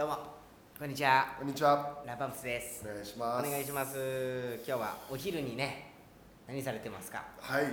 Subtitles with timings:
[0.00, 0.16] どうも
[0.78, 2.02] こんにちはこんにちは。
[2.06, 3.50] ラパンプスですお願いしおます。
[3.50, 5.92] 願いします今日はお昼にね
[6.48, 7.22] 何されてますか？
[7.38, 7.64] はい。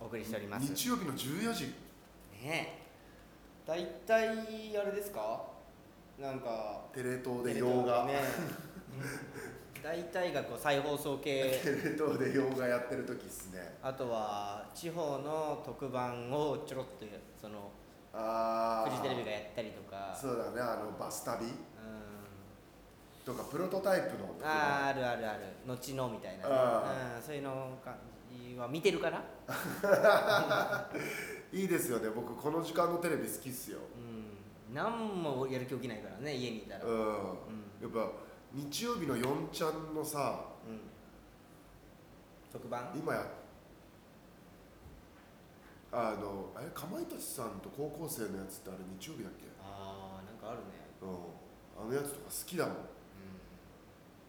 [0.00, 1.66] お送りしております日曜日の14時。
[1.66, 1.72] ね
[2.42, 2.78] え
[3.64, 5.42] 大体あれですか？
[6.18, 8.04] なんかテレ東で洋画。
[8.06, 8.14] ね
[9.80, 13.78] 大体がこう再放送系テレ東で洋画やってる時っすね。
[13.80, 17.06] あとは地方の特番をちょろっと
[17.40, 17.70] その
[18.12, 18.90] ああ。
[18.90, 20.60] フジテレビがやったりとかそうだね。
[20.60, 21.52] あのバス旅うん
[23.24, 24.34] とかプロトタイプの。
[24.42, 27.94] あーあるあるある後のみたいなね、あうん、そういうの感
[28.50, 29.22] じは見てるかな？
[31.52, 32.08] いいですよね。
[32.10, 33.78] 僕この時間のテレビ好きっすよ。
[33.96, 34.00] う
[34.72, 37.04] ん何もやる気起きないからね家にいたらうん、うん。
[37.82, 38.08] やっぱ
[38.52, 40.44] 日曜日の4ちゃんのさ、
[42.52, 42.90] 特番？
[42.94, 43.24] 今や。
[45.92, 49.50] あの、あれかまいたちさんと高校生のやつってあれ日曜日だっけ？
[49.58, 50.86] ああなんかあるね。
[51.02, 51.18] うん。
[51.82, 52.76] あのやつとか好きだもん。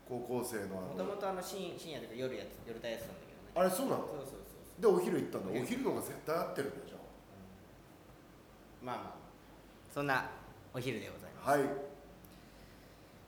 [0.09, 0.87] 高校生のあの。
[0.87, 3.53] もともとあの深深夜とか夜やつ夜帯やってたんだけどね。
[3.53, 4.07] あれそうなの？
[4.09, 4.81] そうそうそうそう。
[4.81, 6.97] でお昼行ったんだお昼のが絶対合ってるんだよじゃ
[8.81, 9.21] まあまあ。
[9.93, 10.25] そんな
[10.73, 11.47] お昼でございます。
[11.47, 11.61] あはい。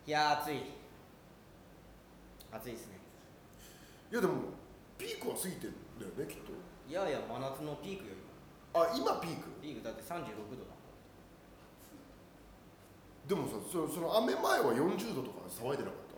[0.08, 0.74] いやー暑い。
[2.52, 2.98] 暑いですね。
[4.12, 4.34] いやでも
[4.98, 6.52] ピークは過ぎてんだよねきっと。
[6.90, 8.14] いやいや真夏のピークよ
[8.74, 9.50] あ今ピーク？
[9.62, 10.74] 今ピークだって36度だ
[13.28, 16.18] でもさそその雨前は40度とか騒いでなかった？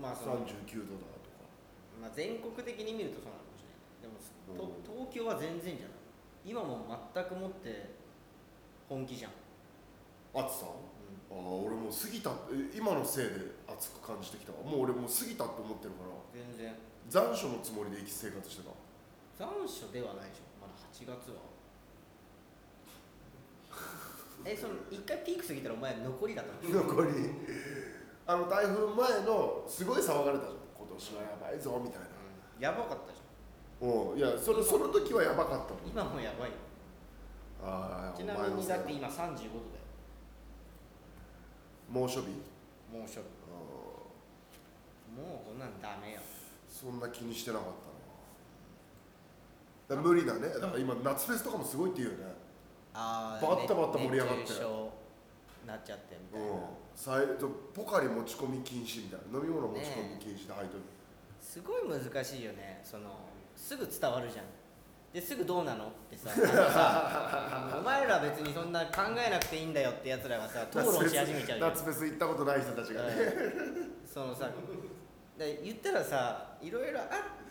[0.00, 1.44] まあその、39度だとか。
[2.00, 4.08] まあ、全国的に見るとそうなのかもしれない。
[4.08, 4.18] でも
[4.82, 6.02] と東京は全然じゃない。
[6.42, 6.82] 今も
[7.14, 7.94] 全くもって
[8.88, 9.32] 本気じゃん、
[10.34, 10.66] 暑さ？
[11.30, 14.64] ああ俺もう過ぎたえ今のせいで暑く感じてきたわ。
[14.66, 16.10] もう俺もう過ぎたって思ってるから。
[16.34, 16.74] 全然。
[17.06, 18.74] 残暑のつもりで生き生活してた？
[19.38, 20.58] 残暑ではないでしょ。
[20.58, 21.51] まだ8月は
[24.44, 26.84] えその一回ピーク過ぎたらお前残りだったの？
[26.84, 27.08] 残り。
[28.26, 32.06] あの台風前のすごい騒がれたじゃん今年はやばいぞみたいな。
[32.60, 34.18] やばかったじゃうん。
[34.18, 36.56] いやそのその時はやばかった今もやばいよ。
[37.64, 39.38] ああちなみにだって今35度だよ。
[41.90, 42.26] 猛暑日？
[42.92, 43.20] 猛暑日。
[43.20, 43.52] あ
[45.14, 46.18] もうこんなんダメよ。
[46.18, 46.22] ー
[46.68, 47.66] そんな気にしてなかっ
[49.88, 50.00] たな。
[50.00, 50.48] 無理だね。
[50.48, 52.31] だから今夏フェスとかもすごいって言うよね
[52.94, 54.92] あバッタバッタ盛り上がって熱中症
[55.66, 56.60] なっちゃってみたいな、うん。
[56.94, 57.26] さい
[57.74, 59.38] ポカリ持ち込み禁止みたいな。
[59.38, 60.82] 飲み物持ち込み禁止で入ってる、
[61.40, 62.80] すごい難しいよね。
[62.84, 63.20] その
[63.56, 64.44] すぐ伝わるじゃん。
[65.12, 71.70] ですぐどうなのってさ さお前ら別にそんな考えなくていいんだよってやつらがさ 討論し始めちゃうじゃん。
[71.70, 74.00] 夏フェス行ったことない人たちがね、うん。
[74.06, 74.50] そのさ
[75.36, 77.06] で言ったらさいろいろあっ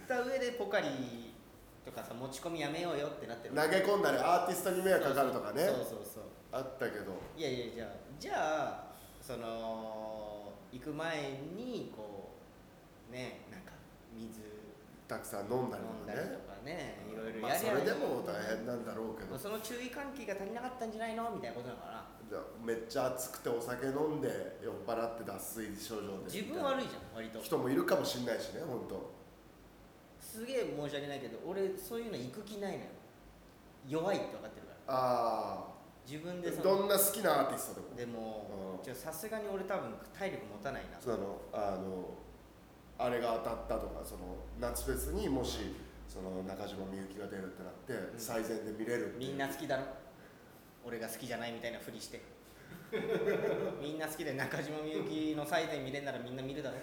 [0.08, 1.31] た上でポカリ
[1.86, 3.56] とかさ持ち込みやめようよってなってる。
[3.56, 5.66] 投げ込んだりアーティストに迷惑かかるとかね。
[5.66, 6.24] そうそうそう。
[6.52, 7.14] あったけど。
[7.38, 7.88] いやいやじゃあ
[8.20, 8.84] じゃあ
[9.22, 12.32] その行く前にこ
[13.10, 13.72] うねなんか
[14.16, 14.42] 水
[15.08, 17.02] たくさん飲んだりとかね。
[17.02, 19.32] ねいろいろまあそやりゃれでも大変なんだろうけど。
[19.32, 22.06] まあその注意喚起が足りなかったんじゃないのみたいなことなのかな。
[22.30, 24.30] じゃあめっちゃ暑くてお酒飲んで
[24.64, 27.42] 酔っ払って脱水症状で自分悪いじゃん割と。
[27.42, 29.21] 人もいるかもしれないしね本当
[30.32, 32.84] すげえ申し訳ないけど俺そういうの行く気ないのよ。
[33.90, 34.96] 弱いって分かってるから。
[34.96, 35.68] あ
[36.08, 38.80] 自分であそのどんな好きなアーティストでも。
[38.86, 40.96] でもさすがに俺多分体力持たないな。
[41.02, 42.16] そのあの
[42.98, 45.76] あれが当たったとかその夏フェスにもし
[46.08, 48.18] その中島みゆきが出るってなって、ん。
[48.18, 49.30] 最善で見れるっていう。
[49.32, 49.84] みんな好きだろ。
[50.86, 52.22] 俺が好きじゃないみたいなふりして。
[53.84, 56.78] みんな好きで中島みゆきの最前見れんならみんな見るだろ。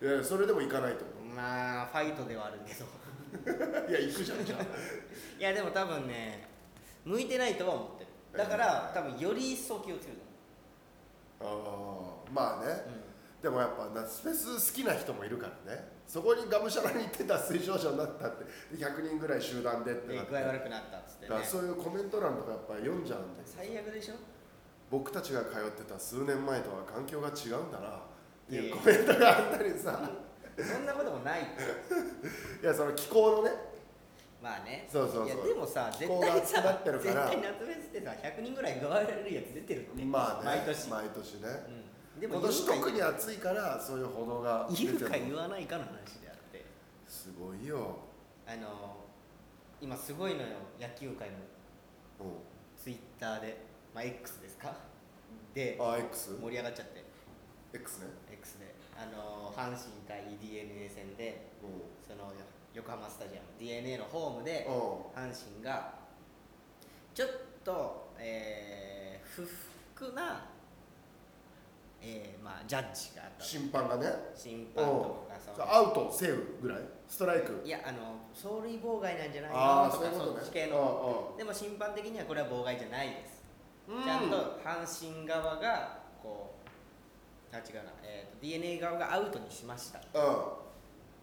[0.00, 2.84] いやそれでも行かないと思まあファイトではあるけど。
[3.86, 4.62] う いや行くじゃんじゃあ。
[5.38, 6.48] いやでも多分ね
[7.04, 8.10] 向いてないとは思ってる。
[8.38, 10.18] だから多分より一層気をつける
[11.38, 12.82] とあーまあね、思う、
[13.42, 15.92] でもやっぱ夏フェス好きな人もいるからね。
[16.06, 18.44] そこにがむしゃらに行って脱水症状になったって
[18.76, 20.30] で100人ぐらい集団でってでなって。
[20.32, 21.28] 具合悪くなったっつってね。
[21.30, 24.14] だからそういうコメント欄とかやっぱ読んじゃうんで最悪でしょ？
[24.90, 28.00] 僕たちが通ってた数年前とは環境が違うんだなっ
[28.48, 30.08] ていうコメントがあったりさ
[30.62, 31.62] そんなこともないって。
[32.62, 33.50] いやその気候のね。
[34.42, 34.86] まあね。
[34.90, 35.26] そうそうそう。
[35.26, 37.26] いやでもさ絶気候が対さ集まってる絶から。
[37.26, 40.04] 対夏フェスってさ100人ぐらい具合悪いやつ出てるって。
[40.04, 40.44] まあね。
[40.44, 40.88] 毎年。
[40.88, 41.48] 毎年ね、
[42.14, 46.64] うん、でも今年特に暑いからそういう歩道が出てる言うか言わないかの話であって。
[47.08, 47.96] すごいよ、
[48.46, 48.96] あの
[49.80, 50.48] 今すごいのよ。
[50.80, 51.36] 野球界の
[52.20, 52.30] う
[52.76, 53.74] ツイッターで。
[53.94, 54.74] まあ X ですか？
[55.54, 56.36] でん、あ X?
[56.40, 57.04] 盛り上がっちゃって。
[57.72, 58.06] X ね
[58.96, 61.66] あの阪神対 d n a 戦でう。
[62.06, 62.32] その
[62.74, 64.66] 横浜スタジアム d n a のホームで
[65.14, 65.94] 阪神が
[67.14, 67.28] ちょっ
[67.64, 69.42] と、えー不
[69.96, 70.46] 服な、
[72.00, 73.44] えーまあジャッジがあった。
[73.44, 74.06] 審判がね。
[74.36, 76.78] 審判とかそのアウトセーフぐらい？
[77.08, 77.62] ストライク。
[77.64, 79.56] いやあの走塁妨害なんじゃないの
[79.90, 81.34] とかそっち系の。
[81.38, 83.42] でも審判的にはこれは妨害じゃないです。
[83.88, 84.02] うん。
[84.04, 86.53] ちゃんと阪神側がこう
[87.54, 89.98] あ違うな、えーと d n a 側がアウトにしました。
[89.98, 90.02] う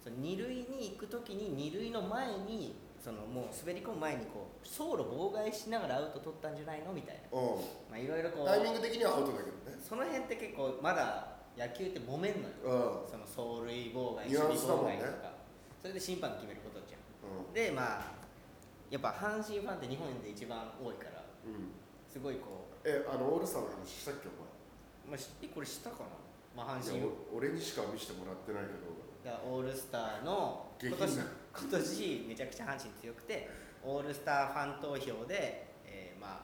[0.04, 7.38] その二塁に行く時に二塁の前にそのもう滑り込む前にこう走路妨害しながらアウト取ったんじゃないのみたいな。
[7.38, 7.48] うん。
[7.48, 9.78] うんまあいろいろこうタイミング的にはアウトだけどね。
[9.82, 13.04] その辺って結構まだ野球って揉めんのよ。
[13.06, 13.12] うん。
[13.12, 14.96] その走塁妨害ニュアンスだもんね。
[14.96, 15.34] 守備妨害とか。
[15.82, 17.02] それで審判が決めることじゃん。
[17.02, 18.22] うでまあ
[18.90, 21.20] やっぱ阪神ファンって日本で一番多いから。
[21.20, 21.72] んうん。
[22.08, 24.44] すごいこえあのオールスターの話したっけおう、
[25.08, 26.21] まあ、しえこれしたかな、
[26.56, 27.04] まあ、阪神。
[27.04, 29.02] お俺にしか見せてもらってないけど。
[29.24, 33.50] だからオールスターの下今年今年めちゃくちゃ阪神強くて
[33.84, 36.40] オールスターファン投票で、えーまあ、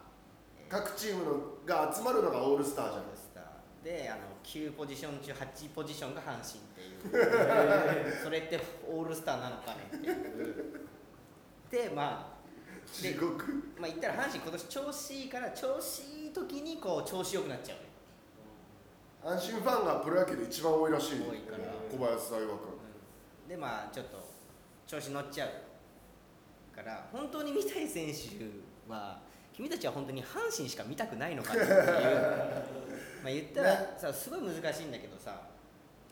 [0.60, 0.72] えー。
[0.72, 1.32] 各チームの
[1.66, 3.04] が集まるのがオールスターじゃん。
[3.04, 3.44] オールスター。
[3.84, 8.14] であの9ポジション中8ポジションが阪神っていう。
[8.24, 10.88] それってオールスターなのかねっていう。
[11.70, 12.38] でまあ
[13.02, 13.46] で地獄。
[13.80, 17.78] まあ言ったら阪神今年調子いいから調子いい時にこう調子よくなっちゃう。
[17.80, 17.87] ね
[19.28, 21.58] 阪神ファンがプロ野球で一番多いらしい多いから。
[21.92, 22.50] 小林大学
[23.50, 24.24] でまあちょっと
[24.88, 28.46] 調子乗っちゃうから本当に見たい選手
[28.90, 29.20] は
[29.54, 31.68] 君たちは本当に阪神しか見たくないのかっていう。
[33.22, 33.88] まあ言ったら、ね。
[33.98, 35.42] さすごい難しいんだけどさ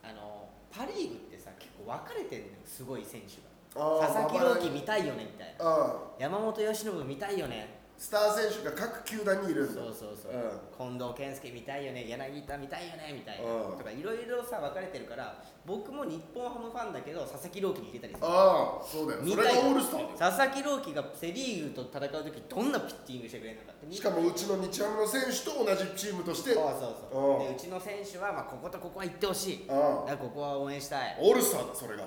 [0.03, 3.39] あのパ・リーグってさ結構分かれてるのよすごい選手
[3.79, 5.95] あがー佐々木朗希見たいよねみたいな。
[6.19, 9.81] 山本由伸見たいよねスター選手が各球団にいるんだ。
[9.81, 10.31] そうそうそう、
[10.77, 13.77] 近藤健介見たいよね柳田見たいよねみたいな、うん。
[13.77, 18.27] とかいろいろさ分かれてるから僕も日本ハムファンだけど佐々木朗希に入れたりする。
[18.27, 19.23] ああそうだよ。
[19.23, 20.17] それがオールスター。
[20.17, 26.53] 佐々木朗希がセ・リーグと戦う時どんなピッチングしてくれるのかってしかもうちの日ハムの選手と同じチームとして。
[26.53, 27.39] そうそうそう。
[27.39, 27.47] うん。
[27.47, 29.67] でうちの選手はまあこことここは行ってほしい。
[29.67, 31.17] だここは応援したい。
[31.21, 32.03] オールスターだそれが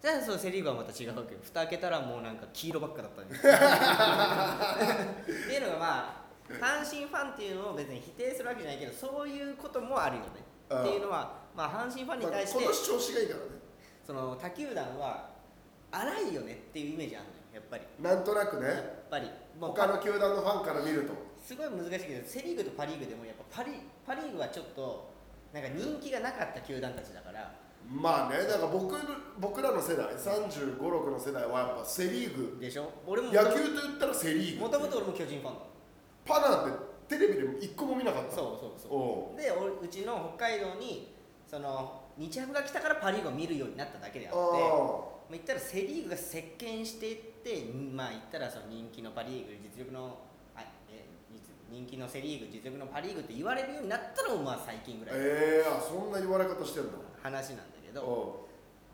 [0.00, 1.40] じゃあそうセ・リーグはまた違うわけよ。
[1.42, 3.48] 蓋開けたらもうなんか黄色ばっかだったんですって
[5.54, 6.52] いうのがまあ
[6.82, 10.28] 阪神ファンっていうのを別に否定するわけじゃないけどそういうこともあるよね。
[10.70, 13.44] うんっていうのはまあ阪神ファンにまあ対して、今年調子がいいからね。
[14.06, 15.30] その他球団は
[15.90, 17.84] 荒いよねっていうイメージあるのよやっぱり。
[18.00, 19.28] なんとなくやっねぱり。
[19.58, 21.12] 他の球団のファンから見ると。
[21.42, 25.10] すごい難しいけどセ・リーグとパ・リーグでもやっぱパリパ・リーグはちょっと
[25.52, 27.50] なんか人気がなかった球団たちだから
[27.90, 28.94] まあねだから僕
[29.40, 32.60] 僕らの世代3 5 6の世代はやっぱセ・リーグ。
[32.60, 32.90] でしょ？
[33.06, 35.60] 俺も野球と言ったらセ・リーグもともと俺も巨人ファンだ。
[36.26, 38.36] パナーってテレビで一個も見なかった。
[38.36, 38.92] そうそうそう。
[38.92, 41.14] おで俺うちの北海道に
[41.46, 45.00] その日ハムが来たからパ・リーグを見るようになっただけであうってまああ
[45.30, 50.18] 言ったらセ・リーグが席巻していってまあ言ったらその人気のパ・リーグ実力の
[50.56, 51.06] あえ
[51.70, 55.14] 人気のセ・リーグ実力のパ・リーグって言われるようになったのもまあ最近ぐらい。
[55.16, 56.90] のええあそんな言われ方してんの？
[57.22, 58.46] 話なんだけど、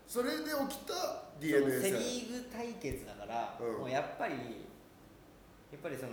[0.07, 3.77] それで起きた DNA セ・戦リーグ対決だから、うん。
[3.79, 6.11] もうやっぱりやっぱりその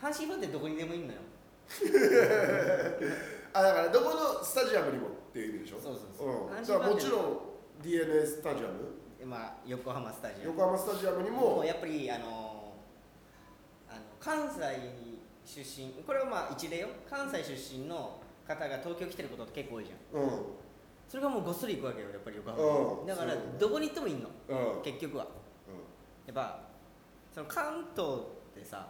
[0.00, 1.20] 阪神ファンってどこにでもいるのよ。
[3.52, 5.80] あだからどこのスタジアムにもっていう意味でしょ？
[5.80, 6.28] そうそうそう。
[6.28, 7.38] うん、阪神だからもちろん
[7.82, 9.26] DNA スタジアム？
[9.26, 10.44] まあ横浜スタジアム。
[10.52, 11.40] 横浜スタジアムにも。
[11.56, 12.72] もうやっぱりあの
[13.88, 14.60] あの関西
[15.44, 15.92] 出身。
[16.04, 16.88] これはまあ一例よ。
[17.10, 20.22] 関西出身の方が東京来てることって結構多いじゃん。
[20.22, 20.30] うん
[21.08, 23.00] それがもうごっそり行くわけよやっぱり横浜。
[23.00, 23.06] うん。
[23.06, 24.28] だからどこに行ってもいんの。
[24.48, 24.82] うん。
[24.82, 25.26] 結局は。
[26.26, 26.60] やっぱ
[27.32, 28.18] その関東
[28.50, 28.88] ってさ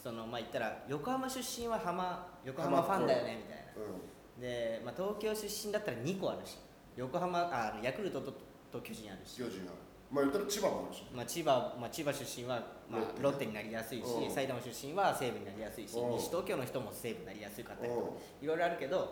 [0.00, 3.82] そのまあ言ったら横浜出身は浜横浜ファンだよねみたいな。
[3.82, 4.40] うん。
[4.40, 6.58] で、まあ、東京出身だったら2個あるし
[6.96, 8.32] 横浜あヤクルトと
[8.70, 9.88] と巨人あるし、巨人ある。
[10.10, 11.04] まあ言ったら千葉もあるし。
[11.12, 13.46] まあ、千葉、まあ、千葉出身は、まあ、ロッテ。
[13.46, 14.30] になりやすいしうん。
[14.30, 16.10] 埼玉出身は西武になりやすいしうん。
[16.12, 18.02] 西東京の人も西武になりやすかったりとか
[18.42, 19.06] ういろいろあるけどやっ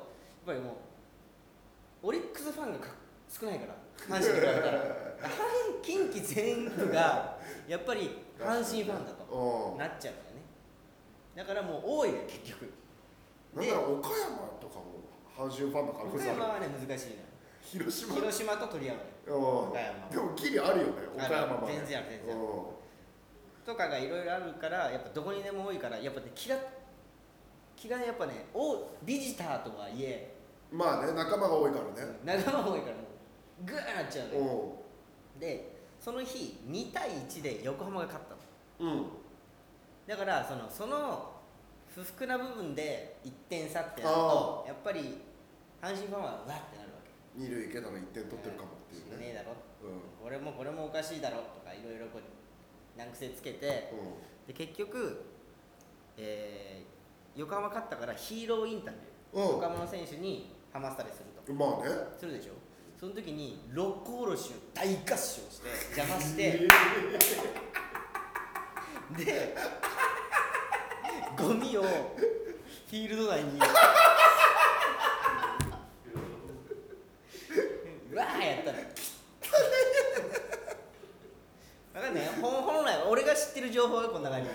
[0.47, 0.75] ぱりもう
[2.07, 2.87] オリックスファンがか
[3.29, 3.75] 少ないから。
[3.99, 4.79] 阪神に比べたら。
[4.79, 7.37] 阪近畿全部が
[7.67, 10.43] やっぱり阪神ファンだとなっちゃうんだよね。
[11.35, 12.73] だからもう多いよ結局。
[13.57, 15.03] なんなら岡山とかも
[15.37, 17.15] 阪神ファンの可能岡性ある山はね難しいの
[17.61, 18.15] 広島？
[18.15, 18.97] 広島と取り合う
[19.31, 19.69] のようん。
[19.71, 21.73] 岡山でもギリあるよね岡山まで。
[21.75, 22.45] 全然ある全然ある。
[22.45, 26.57] うとかがいろいろあるからやっぱどこにでも多いからやっぱね気が
[27.75, 30.36] 気がねやっぱねおビジターとはいえん
[30.73, 32.19] まあね仲間が多いからね。
[32.25, 33.03] 仲間多いからも
[33.63, 34.73] うグーなっちゃうのよ。
[35.37, 38.25] うでその日2対1で横浜が勝っ
[38.79, 38.91] たの。
[38.91, 39.07] んうん。
[40.07, 41.33] だからそのその
[41.95, 45.01] 不服な部分で1点差ってなるとやっぱり
[45.81, 47.11] 阪神ファンはうわってなるわけ。
[47.35, 49.17] 二塁池田の1点取ってるかもっていうね。
[49.17, 55.23] しねえだろうん俺もこれもおかしいだろとかいろいろこう難癖つけてうで結局、
[56.17, 56.97] えー
[57.39, 61.55] 横浜勝ったからヒーローインタビューうん横浜の選手にハマスタりすると。
[61.55, 61.95] まあね。
[62.21, 62.53] するでしょ？
[63.01, 66.69] その時に六甲おろしを大合唱して邪魔して。
[69.25, 69.57] で
[71.39, 73.59] ゴミをフィールド内に。
[73.59, 73.61] う
[78.17, 78.79] わーやったの。
[81.95, 82.33] 分かんないよ。
[82.43, 84.51] 本本来は俺が知ってる情報がこんな感じ。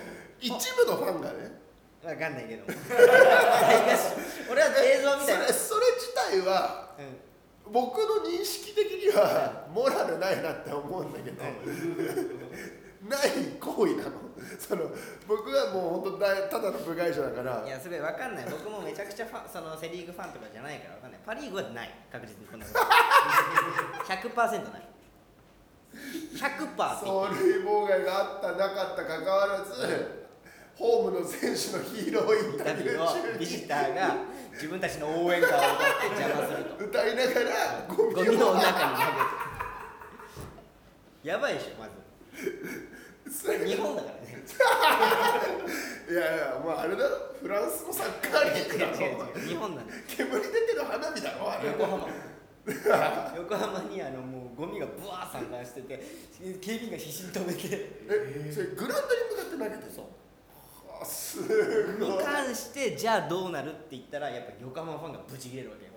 [0.46, 1.60] 一部のファンがね
[2.02, 2.64] 分かんないけど。
[2.66, 5.38] 大合唱俺は映像みそたい。
[5.38, 7.72] なれそれ自体はうん。
[7.72, 14.10] 僕の認識的にはモラルないなって思うんだけど、ない行為なの。
[14.58, 14.90] その
[15.28, 18.46] 僕はもう本当だただの部外者だからいやそれ分かんない。
[18.50, 21.20] 僕もめちゃくちゃファンそのセ・リーグファンとかじゃないから分かんない。
[21.24, 21.90] パ・リーグはない。
[22.10, 22.78] 確実にこんなこと
[24.12, 24.82] 100%ない。
[26.34, 30.21] 100%走塁妨害があったなかったかかわらず
[30.76, 34.16] ホームの選手のヒーローインタタビューをビュー中ビジにターが
[34.52, 35.70] 自分たちの応援歌を歌っ
[36.16, 36.84] て邪魔すると。
[36.84, 38.56] 歌いながらゴミの中に投げ
[41.22, 41.28] て。
[41.28, 41.92] やばいでしょまず。
[43.64, 44.42] 日本だからね。
[46.10, 47.16] いやいやまああれだろ。
[47.40, 48.94] フランスのサッカーリーグだろ
[49.40, 51.68] 日本なんだ煙出てる花火だろあれ。
[51.68, 52.08] 横浜。
[53.36, 56.00] 横浜にあのもうゴミがブワー散乱してて
[56.60, 57.60] 警備員が必死に止めて。
[58.08, 60.21] えそれグラウンドに向かって投げてるそうあ
[61.04, 61.42] す
[61.98, 62.10] ごい。
[62.10, 65.92] に関してじゃあどうなるって言ったらやっぱ横浜ファンがブチ切れるわけよ。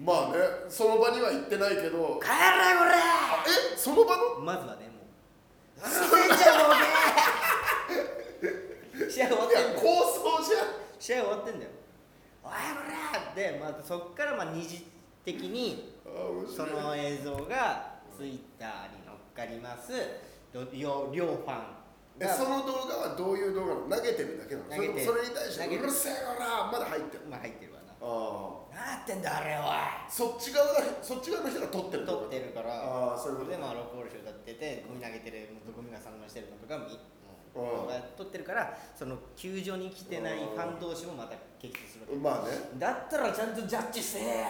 [0.00, 2.20] まあねその場には行ってないけど。
[2.22, 2.34] 帰れ
[2.78, 2.90] これ。
[3.74, 4.40] えその場の？
[4.40, 5.80] まずはねもう。
[5.82, 6.80] あのせいちゃんもね。
[9.10, 10.66] 試合終わってんだよ構想じゃん。
[11.00, 11.70] 試合終わってんだよ。
[12.44, 12.56] おいこ
[13.26, 14.86] らでまたそっからまあ二次
[15.24, 16.82] 的にあ面そ白い。
[16.82, 19.92] の映像がツイッターに乗っかります。
[20.52, 21.77] ど両両ファンが
[22.20, 23.96] えその動画はどういう動画なの？
[23.96, 24.74] 投げてるだけなの？
[24.74, 27.24] それそれに対してうるせえこらまだ入ってる。
[27.30, 27.94] まあ入ってるわな。
[28.00, 32.70] あ何やってんだあれおあそっち側がそっち側の人が撮ってるい撮ってるから。
[32.74, 33.50] ああそういうこと。
[33.50, 36.98] でまあロックオールショー歌っててゴミ投げてるゴミが散乱してるのとかみう
[37.58, 42.50] んもう動画撮ってるからその球場に来てないファン同士もまた激突するまあね。
[42.78, 44.48] だったらちゃんとジャッジせえや。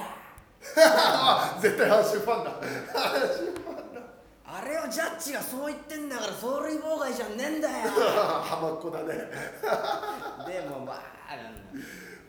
[0.77, 2.51] あ 絶対阪神ファンだ。
[2.51, 3.83] 阪神ファンだ
[4.51, 7.91] あれをジャッジがそう言ってんだから走塁妨害じゃねえんだよ。
[8.41, 9.13] 浜っ子だね。
[10.49, 11.03] でもまあ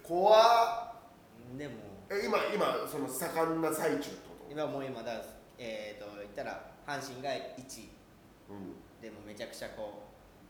[0.03, 1.57] 怖っ。
[1.57, 1.75] でも
[2.09, 5.13] え今今その盛んな最中ってこ今もう今だ
[5.57, 7.87] えっ、ー、と言ったら阪神が1位。
[7.87, 8.75] とうん。
[9.01, 10.03] でもめちゃくちゃこ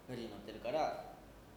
[0.07, 1.05] う無理に乗ってるから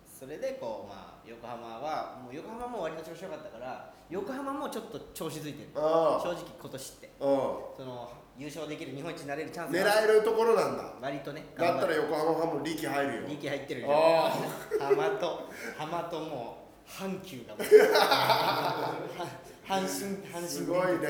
[0.06, 5.70] それでこうまあ横浜はもう横浜も割と調子良かったから横浜もちょっと調子づいてる。
[5.74, 7.10] あ正直今年って。
[7.18, 7.24] あ。
[7.24, 10.94] その優勝できる日本一になれるチャンス狙がえるところなんだ。
[11.00, 13.20] 割とねだったら横浜ファンも力入るよ。
[13.22, 13.88] る力入ってるよ。
[13.92, 14.32] あ
[14.80, 17.62] 浜と浜ともう阪急がもう
[19.66, 19.80] 阪神
[20.28, 20.92] 阪神すごいね。
[21.02, 21.08] バ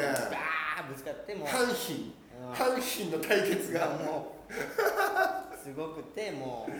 [0.85, 2.13] ーぶつかってもう阪神。
[2.43, 2.53] うん。
[2.53, 3.87] 阪神の対決が。
[3.89, 4.53] もう
[5.57, 6.73] すごくてもう。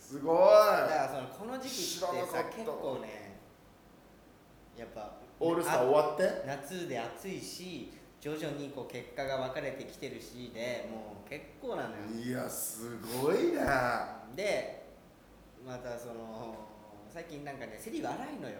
[0.00, 0.38] すごい。
[0.38, 0.48] だか
[0.94, 3.38] らそのこの時期知ってさ結構ね
[4.76, 6.24] やっぱオールスター終わって？
[6.24, 11.96] あ夏で暑いし徐々にこう結果が分かれてきてるしでもう結構なのよ。
[12.22, 13.60] いやすごいね
[14.36, 14.86] で
[15.66, 16.54] またその
[17.08, 18.56] 最近なんかねセ・リーグ荒いのよ。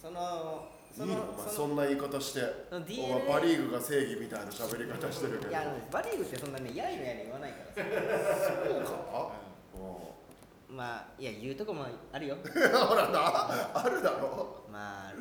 [0.00, 2.40] そのそのいいのお前そんな言い方して。
[2.72, 2.82] お前
[3.28, 5.50] パ・リーグが正義みたいな喋り方してるけど。
[5.50, 7.84] いやあのバリーグってそんなねやいのやいの言わないから
[8.18, 9.30] さ、そうか。
[10.70, 10.76] うん。
[10.76, 12.36] まあいや言うとこもあるよ。
[12.36, 14.64] う んほらなあるだろ。
[14.72, 15.12] まあ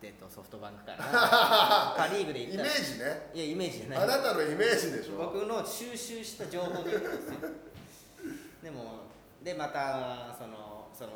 [0.00, 3.30] ロッテとソフトバンクかなパ・ リーグでイメ言ったらージね。
[3.34, 3.98] いやイメージじゃない。
[3.98, 5.16] あなたのイメージでしょ。
[5.18, 6.92] 僕の収集した情報で
[8.62, 9.00] でも
[9.42, 11.10] でまたそのその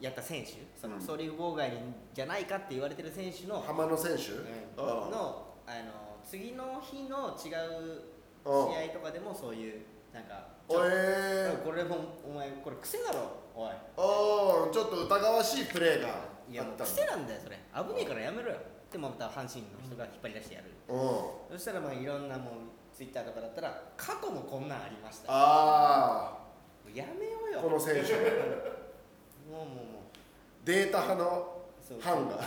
[0.00, 1.00] やった選手そのうん。
[1.00, 1.72] 走塁妨害
[2.12, 4.32] じゃないかって言われてる選手の,、浜野選手？
[4.32, 4.46] うん。
[4.78, 8.02] あのあの次の日の違う
[8.44, 11.62] あ試合とかでもそういうなんかえー。
[11.62, 13.70] これもお前これ癖だろおい。
[13.70, 16.08] あーちょっと疑わしいプレーが。
[16.08, 17.58] あいやもう癖なんだよそれ。
[17.74, 18.58] 危ねえからやめろよ。
[18.90, 21.56] でもまた阪神の人が引っ張り出してやる、うん。
[21.56, 25.24] そしたらまあいろんなもうツイッターとかだったら過去もこんなんありました。
[25.28, 26.38] あ
[26.84, 27.60] もうやめようよ。
[27.60, 30.66] あこの選手もうもうもう。
[30.66, 32.00] データ派のそう。
[32.00, 32.38] 班が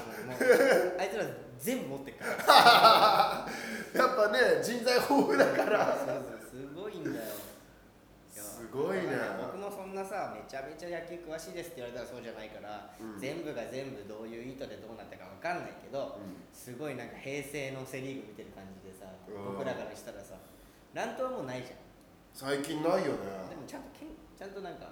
[1.00, 1.25] あいつら
[1.60, 3.48] 全部持ってっから。
[4.06, 5.98] やっぱね人材豊富だから。
[5.98, 6.35] そうそう
[8.75, 13.20] ごいね僕もそんなさめちゃめちゃ野球詳しいですって言われたらそうじゃないから、うん。
[13.20, 16.20] 全部が全部どういう意図でどうなったかわかんないけど、
[16.51, 19.55] すごいなんか平成のセ・リーグ見てる感じでさうん。
[19.55, 20.36] 僕らからしたらさ
[20.91, 21.82] 乱闘はもうないじゃん。
[22.36, 23.48] 最近ないよね。
[23.48, 24.91] でもちゃんとけんちゃんとなんか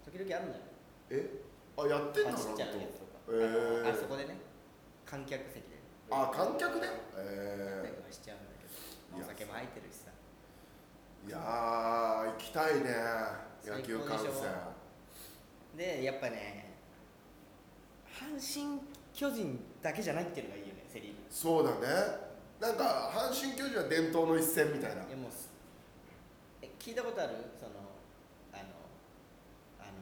[0.00, 0.64] 時々あるんだよ。
[1.12, 1.28] え？
[1.76, 2.32] あやってんの？
[2.32, 3.20] パチっちゃうやつとか。
[3.28, 3.92] ええー。
[3.92, 4.40] あそこでね。
[5.04, 5.76] 観客席で。
[6.10, 6.88] あ観客で？
[6.88, 8.72] やったえりとかしちゃうんだけど、
[9.20, 9.99] お酒も入ってるし
[11.28, 12.90] いやー行きたいね
[13.64, 14.30] 野最球観戦。
[15.76, 16.74] でやっぱね
[18.08, 18.80] 阪神・
[19.12, 21.16] 巨人だけじゃないっていうのがいいよねセ・リーグ。
[21.30, 21.86] そうだね。
[22.60, 25.04] なんか阪神・巨人は伝統の一戦みたいな。
[25.04, 25.48] いやもうす
[26.62, 27.36] え聞いたことある？
[27.58, 27.72] その
[28.52, 28.64] あの
[29.78, 29.96] あの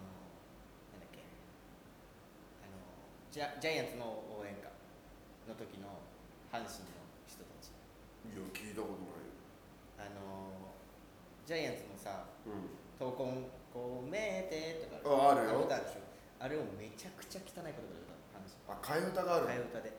[0.94, 1.22] なんだっけ？
[2.62, 2.78] あの
[3.30, 4.70] ジャジャイアンツの応援歌
[5.46, 5.98] の時の
[6.50, 6.94] 阪神の
[7.26, 7.70] 人たち。
[8.26, 9.17] いや聞いたことない
[11.48, 12.68] ジャイアンツのさうん
[13.00, 15.60] 「闘魂こうめて」とかああるよ。
[15.64, 16.00] 歌あるでしょ。
[16.40, 17.80] あれをめちゃくちゃ汚い言葉で歌
[18.12, 19.92] う阪神あ替え歌がある替え歌で。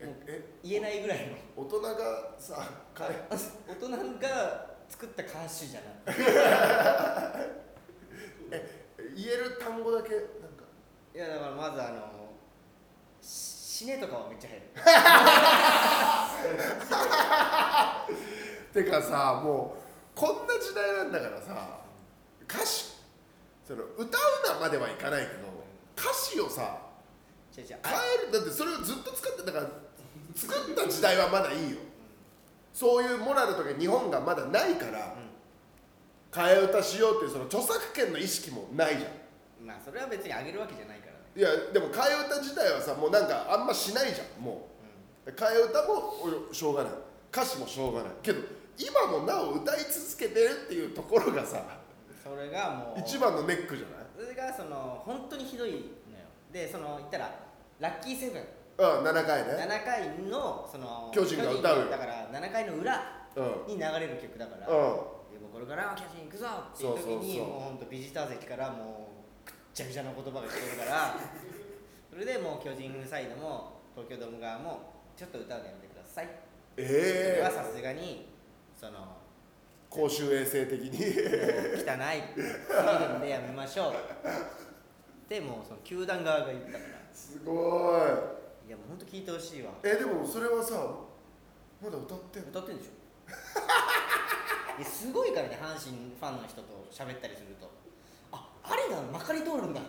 [0.00, 1.36] ええ言えないぐらいの。
[1.56, 3.28] 大人がさ替え
[3.70, 5.90] 大人が作った歌手じゃない。
[9.16, 10.18] 言える単語だけなん
[10.58, 10.64] か？
[11.14, 12.32] いやだからまずあの
[13.22, 13.28] し
[13.76, 14.62] 死ねとかはめっちゃ入る。
[18.84, 19.85] てかさもう
[20.16, 21.78] こんな時代なんだからさ
[22.48, 22.96] 歌詞
[23.68, 25.46] その歌うなまではいかないけど
[25.96, 26.78] 歌詞をさ
[27.54, 29.66] 変あえるだってそれをずっと使ってだから
[30.34, 31.78] 作った時代はまだいいよ。
[32.72, 35.14] そういうモラルとか日本がまだないから
[36.30, 39.10] 替え歌しようっていうその著作権の意識もないじゃん。
[39.60, 41.18] うんまあそれは別にあげるわけじゃないからね。
[41.34, 44.68] いやでも替え歌自体はさもうなんかあんましないじゃんも
[45.26, 45.30] う。
[45.30, 46.92] 替え歌もおしょうがない。
[47.32, 48.12] 歌詞もしょうがない。
[48.22, 48.40] けど
[48.78, 51.62] 今もなお歌い続けてるっていうところがさ
[52.22, 54.06] それがもう一番のネックじゃない？
[54.14, 55.82] それがその本当にひどいのよ。
[56.52, 57.30] でその言ったら
[57.80, 58.42] ラッキーセブン。
[58.78, 59.52] うん7回ね。
[59.52, 61.84] 7回のその巨人が歌うよ。
[61.90, 63.66] だから7回の裏うん。
[63.68, 64.74] に流れる曲だから、うん。
[65.52, 69.08] これからは巨人行くぞっていう時にもうほんとビジター席からも
[69.44, 71.16] うくっちゃくちゃな言葉が聞こえるから
[72.10, 74.80] それでもう巨人サイドも東京ドーム側も
[75.16, 76.28] ちょっと歌うのやめてください。
[76.78, 77.42] ええ。
[77.42, 78.28] はさすがに
[78.78, 79.16] その
[79.88, 80.90] 公衆衛生的に。
[80.90, 81.00] 汚い。
[81.00, 81.08] す
[81.82, 83.94] ぎるんでやめましょう。
[85.28, 86.82] でもうその球団側が言ったから。
[87.12, 88.66] すごい。
[88.68, 89.70] いやもうほんと聞いてほしいわ。
[89.82, 90.74] えでもそれはさ
[91.82, 92.48] まだ歌ってんの？
[92.50, 92.90] 歌ってんでしょ。
[94.78, 97.70] いやすごいからね阪神ファンの人と喋ったりすると。
[98.32, 99.80] ああれだまかり通るんだ。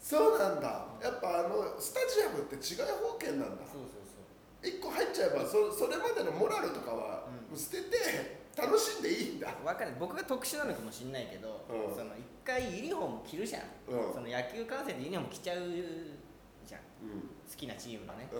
[0.00, 0.86] そうなんだ。
[1.02, 3.64] やっぱあのスタジアムって違い保険なんだ。
[3.66, 3.97] そうそう
[5.18, 7.58] ちゃえばそそれまでのモラルとかはうん。
[7.58, 9.48] 捨てて楽しんでいいんだ。
[9.64, 11.94] わかんない僕が特殊なのかもしれないけど、うん。
[11.94, 14.14] その一回ユニフォーム着るじゃん、うん。
[14.14, 15.58] その野球観戦でユニフォーム着ちゃう
[16.66, 16.80] じゃん。
[17.02, 17.20] うん。
[17.22, 18.28] 好きなチームのね。
[18.30, 18.38] う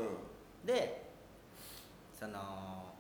[0.62, 0.67] ん。
[0.67, 1.11] で
[2.14, 2.95] その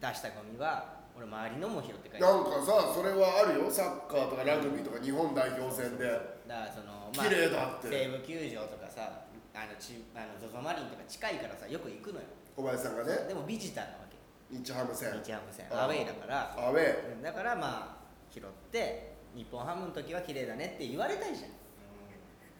[0.00, 2.20] 出したゴミは俺周りのも拾って帰る。
[2.20, 3.70] なんかさそれはあるよ。
[3.70, 6.04] サッカーとかラグビーとか日本代表戦で。
[6.04, 7.88] だからその綺麗だって。
[7.88, 13.28] 西武球場とかさあのちあの ZOZO マリンとか近いからさよく行くのよ小林さんがね。
[13.28, 14.16] でもビジターなわけ。
[14.56, 15.10] 日ハム戦。
[15.22, 15.66] 日ハム戦。
[15.70, 16.54] あアウェイだから。
[16.58, 21.50] アウェーうんだからまあ拾って日本ハムの時は綺麗だねって言われたいじゃん、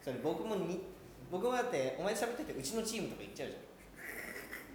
[0.03, 0.83] それ僕もに
[1.31, 3.57] 僕もだってお前と喋っててうちのチームとか行っちゃうじ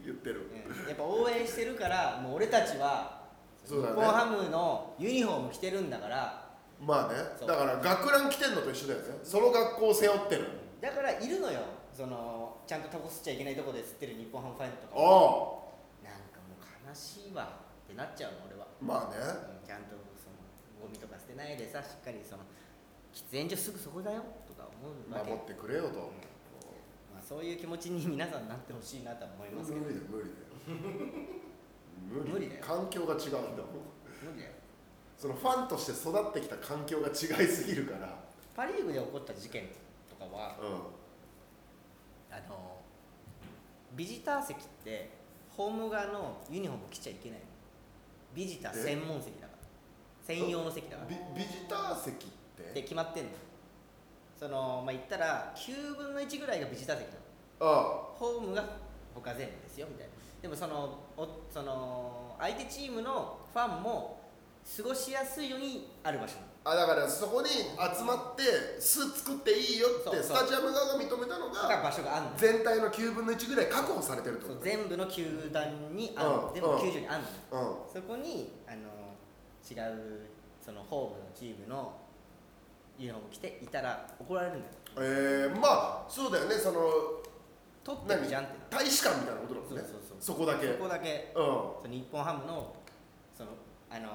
[0.05, 0.49] 言ってる。
[0.67, 0.87] ゃん、うん。
[0.87, 3.21] やっぱ応援してるからもう俺たちは
[3.65, 6.47] 日本ハムのユニフォーム着てるんだから。
[6.79, 7.19] まあね。
[7.45, 9.05] だから学ラン着てんのと一緒だよね。
[9.23, 10.45] その学校を背負ってる。
[10.79, 11.59] だからいるのよ
[11.97, 15.73] そのちゃんとタコ吸っちゃいけないとこで吸ってる日本ハムファンとかあも
[16.05, 19.17] あなんかもう悲しいわってなっちゃうの俺は、まあね。
[19.17, 20.37] うんちゃんとその
[20.77, 22.45] ゴミとか捨てないでさしっかりその
[23.09, 25.33] 喫煙所すぐそこだよとか思うわけ。
[25.33, 26.13] 守ってくれよと
[27.09, 29.81] まあ、そういう気持ちに皆さんなってほしいなとは思いますけど。
[29.81, 30.37] 無理だよ無理だ
[32.21, 32.29] よ。
[32.29, 32.61] 無理だよ。
[32.61, 33.89] 環境が違うんだもん
[34.21, 34.53] 無理だよ。
[35.17, 38.13] そのファンとして育ってきた環境が違いすぎるから。
[38.55, 39.65] パ・リーグで起こった事件
[40.07, 40.93] とかはう
[42.45, 42.77] あの
[43.95, 45.09] ビジター席って
[45.49, 47.39] ホーム側のユニフォーム着ちゃいけない。
[47.39, 47.45] の
[48.35, 49.57] ビジター専門席だから。
[50.25, 51.05] 専用の席だから。
[51.05, 52.73] んビビジター席って？
[52.73, 53.29] で決まってんの。
[54.39, 57.19] そのまあ言ったら9分の1ぐらいがビジター席なの。
[57.59, 58.63] あホームが
[59.15, 60.13] 他全部ですよみたいな。
[60.41, 64.21] でもそのおその相手チームのファンも
[64.77, 66.47] 過ごしやすいようにある場所なの。
[66.65, 68.43] あだからそこに集まって
[68.79, 70.23] 巣作っていいよってそうそう。
[70.23, 77.93] スタジアム側が認めたのだからが場所があるの全体の9分の1ぐらい確保されてるってそうこと全部の球団にあるうんの全部の球場にあるのうん。
[77.93, 79.15] そこにあの
[79.69, 80.27] 違う
[80.61, 81.97] そのホームのチームの
[82.97, 84.73] ユニフォーム着ていたら怒られるんだよ。
[84.97, 86.55] えー、まあそうだよね。
[86.55, 86.81] その
[87.83, 88.53] 取ってるじゃんって。
[88.75, 89.81] な大使館みたいなことだもんね。
[89.81, 90.17] そうそうそう。
[90.19, 90.67] そこだけ。
[90.67, 91.31] そこだけ。
[91.35, 91.45] うん。
[91.45, 92.75] その日本ハムの
[93.37, 93.51] その
[93.91, 94.09] あの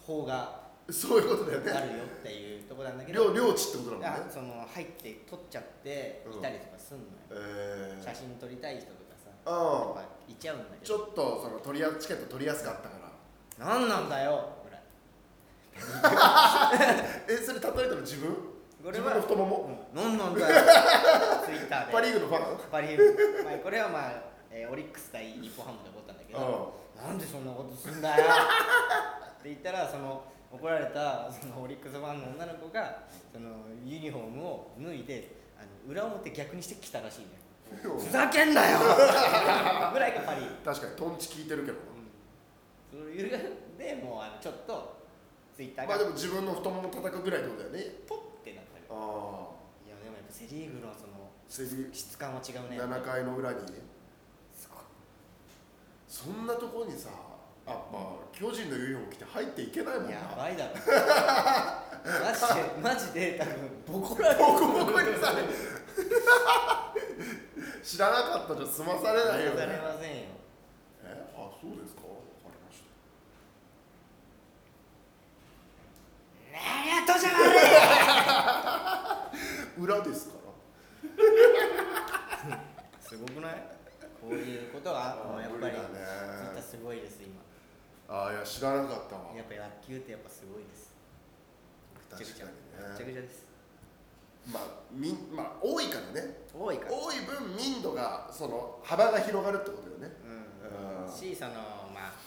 [0.00, 1.70] 法がそういうことだよね。
[1.70, 3.32] あるよっていうところなんだけど。
[3.32, 4.08] 領領地ってことだもんね。
[4.08, 10.98] あその入って撮っちゃってうんいたりとかすんのよ、えー、写真撮りたい人とかさあやっぱいちゃうんだけど。
[10.98, 13.12] ちょっとその取りやチケット取りやすかったから。
[13.58, 14.82] 何なんだよぐらい
[17.28, 18.34] えそれ例えたら自分？
[18.82, 20.02] これは自分の太もも、うん。
[20.02, 20.46] 何なんだよ。
[21.46, 21.92] ツイッターで。
[21.92, 22.58] パ・リーグのファン？
[22.70, 24.12] パリーグ、まあ、これはまあ、
[24.50, 26.82] えーオリックス対日本ハムで起こったんだけど。
[26.96, 28.24] なんでそんなことすんだよ。
[28.24, 33.48] って言ったらその怒られたそのオリックスファンの女の子がその
[33.84, 37.26] ユニフォームを脱いであの裏表逆にしてきたらしいね。
[37.84, 37.96] う。
[37.96, 38.78] んふざけんなよ！
[39.92, 40.42] ぐらいがパリ。
[40.64, 41.78] 確かにトンチ聞いてるけど。
[42.92, 43.30] そういう
[43.78, 45.00] でもうあのちょっと
[45.56, 45.96] ツイッターが。
[45.96, 47.92] まあでも自分の太もも叩くぐらいってことだよね。
[48.06, 48.84] ポッてなったり。
[48.90, 49.56] ああ
[49.88, 52.78] いやでもやっぱセ・リーグのそのセリ質感は違うね。
[52.78, 53.58] 7回の裏に
[54.54, 54.82] すごい。
[56.06, 57.08] そんなとこにさ
[57.66, 60.12] やっぱ巨人のユニフォーム着て入っていけないもんな。
[60.12, 60.74] やばいだろ。
[62.02, 65.06] マジで マジで多分ボコられるボコボコに。
[65.20, 65.42] され
[67.84, 70.24] 知らなかったじゃ済まされないよされねませんよ。
[71.04, 72.02] えあそうですか？
[72.02, 72.08] わ
[72.50, 72.82] かりまし
[76.52, 77.60] 何やとじゃ悪い
[79.76, 80.34] た裏ですか
[82.48, 82.58] ら。
[83.00, 83.54] すごくない？
[84.20, 85.98] こういうことはもうやっぱり無理だツイッ
[86.46, 87.40] ターねすごいです今
[88.12, 89.32] ああいや知らなかったわ。
[89.32, 90.92] やっぱ野球ってやっぱすごいです。
[91.96, 92.52] ぐちゃぐちゃ確か
[92.92, 93.46] ぐちゃにねぐちゃです。
[94.52, 96.44] まあみまあ多いからね。
[96.52, 96.92] 多いから。
[96.92, 100.12] 多い分民度がその幅が広がるってことよね。
[100.28, 101.10] うんうん。
[101.10, 101.56] しその
[101.88, 102.20] まあ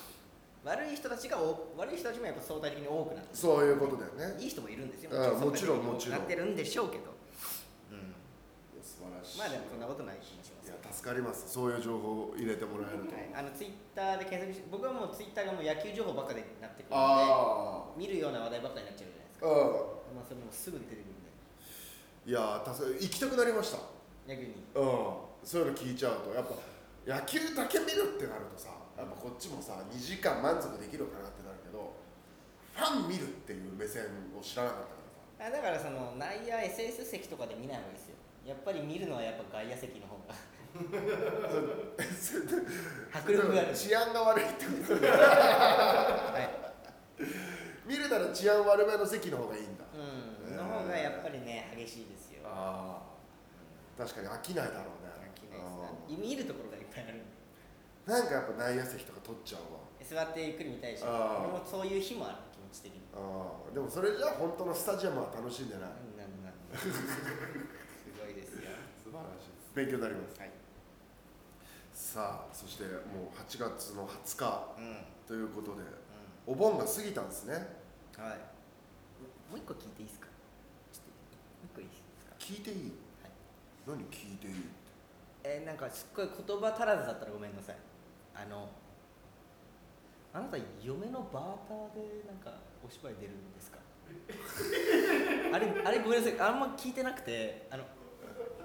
[0.65, 3.37] 悪い人たちが多悪い人たちもやっぱ相対的に多くなってる。
[3.37, 4.41] そういうことだよね。
[4.41, 5.13] いい人もいるんですよ。
[5.13, 6.17] うんもちろんもちろん。
[6.17, 7.13] なってるんでしょうけど。
[7.93, 8.09] うん。
[8.81, 9.37] 素晴らしい。
[9.37, 10.33] まあでもそんなことないし
[11.05, 11.45] 助かります。
[11.45, 21.29] そういう情報を入れてもらえると、はい、あのツイッターで検索して僕はもうツイッターがもう野球情報ばっかりになってくるのあで見るような話題ばっかりになっちゃうじゃないですあか、うまあ、それもすぐ出てくるんで。
[21.29, 21.37] ん
[22.25, 23.77] いやー助か行きたくなりました。
[24.25, 24.57] 逆に。
[24.73, 25.45] うん。
[25.45, 26.57] そういうの聞いちゃうとやっぱ
[27.05, 31.93] 野球だけ見るってなるとさやっぱこっちもさ2時間満足できるかなってなるけど
[32.73, 35.53] ファン見るっていう目線を知らなかったからさ。
[35.53, 38.17] あだからその内野 SS 席とかで見ない方がいいですよ。
[38.41, 40.33] やっぱり見るのはやっぱ外野席の方が
[43.13, 46.39] 迫力がある治安が悪いってことでは
[47.17, 47.23] い
[47.87, 49.85] 見るなら治安悪めの席の方がいいんだ。
[49.93, 49.97] う
[50.51, 52.41] んの方がやっぱりね激しいですよ。
[52.45, 55.65] ああ確かに飽きないだろうね飽きないで
[56.15, 56.81] す見るところがい。
[56.81, 57.21] っぱいある
[58.05, 59.79] なんかやっぱ内野席とか取っちゃうわ。
[60.05, 61.11] 座ってゆっくり見たいし俺
[61.49, 63.01] もそういう日もある気持ち的に。
[63.15, 63.17] あ
[63.71, 65.83] あでもそれじゃ本当のスタジアムは楽しんでない。
[65.83, 66.77] なんなんなん。
[66.77, 66.85] す
[68.17, 68.69] ごいですよ。
[69.01, 70.39] 素晴らしい勉強になります。
[70.39, 70.51] はい
[72.15, 74.85] さあそしてもう8月の20日うん。
[74.85, 74.95] うん
[75.27, 75.81] ということで
[76.47, 77.53] お盆が過ぎたんですね。
[78.15, 78.37] はい。
[79.51, 80.27] もう一個聞いていいですか？
[80.93, 81.99] ちょっともう一個いいです
[82.29, 82.35] か？
[82.37, 82.93] 聞いていい、
[83.25, 83.31] はい。
[83.89, 84.53] 何聞いていい
[85.43, 87.75] えーなんかすっごい言葉足らずだったらごめんなさい。
[88.35, 88.69] あの
[90.31, 92.53] あなた嫁のバーターでなんか
[92.85, 93.79] お芝居出るんですか？
[95.51, 96.39] あれあれごめんなさい。
[96.39, 97.83] あんま聞いてなくてあの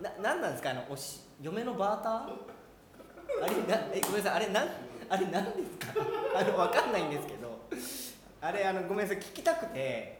[0.02, 0.70] ななんなんですか？
[0.70, 2.59] あのおし嫁のバーター？
[3.42, 4.32] あれなえごめんなさい。
[4.36, 4.68] あれなん
[5.08, 5.94] あれなんですか？
[6.36, 7.58] あのわかんないんですけど。
[8.40, 9.18] あれあのごめんなさい。
[9.22, 10.18] 聞きたくて。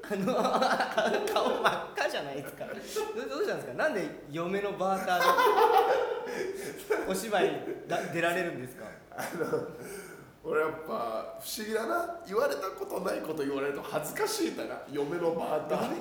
[0.00, 0.32] あの
[1.26, 2.64] 顔真っ赤じゃないですか。
[2.66, 2.74] ど
[3.28, 3.74] どうしたんですか？
[3.74, 5.24] なんで嫁のバーターで
[7.08, 8.84] お芝居だ出られるんですか？
[10.44, 12.20] 俺やっぱ不思議だな。
[12.26, 14.80] 言われたことないこと言われると恥ずかしいんだな。
[14.92, 15.96] 嫁のバーターって。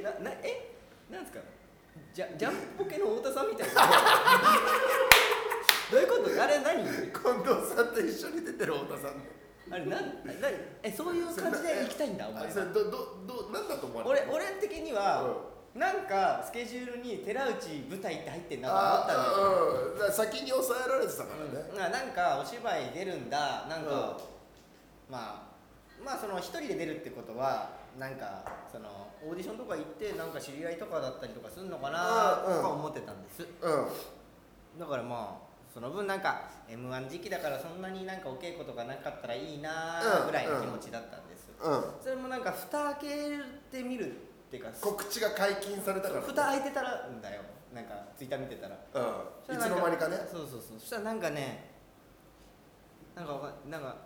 [0.00, 0.74] えななえ？
[1.08, 1.40] なんですか？
[2.12, 3.82] じゃジャンポケの太田さんみたいな
[5.90, 6.42] どういうこと？
[6.42, 6.84] あれ何？
[6.84, 9.14] 近藤さんと一緒に出てる太田さん。
[9.72, 10.22] あれなん？
[10.24, 12.48] 何えそういう感じで行きたいんだお前は。
[12.48, 12.90] あそれどど
[13.26, 15.26] どなんだと思われ俺俺的には、
[15.74, 17.54] なんかスケジュールに寺内
[17.88, 19.46] 舞台って入ってんなと思ったんですよ。
[19.46, 24.18] あうんだから先に抑えられてたからね、うん、ななんかお芝居出るんだなんか、
[25.10, 25.50] まあ
[26.04, 28.88] まあその一人で出るってことはなんかその
[29.26, 33.42] オーディションとか行ってなんか知り合いとかだったりとかするのかなとか思ってたんです。
[33.42, 34.78] うん。
[34.78, 40.26] だからまあその分なんか m 1時期だからそんなになんかお稽古とかなかったらいいなうん。
[40.26, 41.84] ぐらいの気持ちだったんです、うん。
[42.02, 44.10] それもなんか蓋開けてみるっ
[44.50, 47.42] ていうか告知が解禁されたから、蓋開いてたらんだよ。
[47.72, 48.76] なんかツイッター見てたら。
[48.94, 49.54] うん。
[49.54, 50.16] いつの間にかね。
[50.30, 50.78] そうそうそう。
[50.80, 51.70] そしたらなんかね
[53.14, 53.96] なんかなんか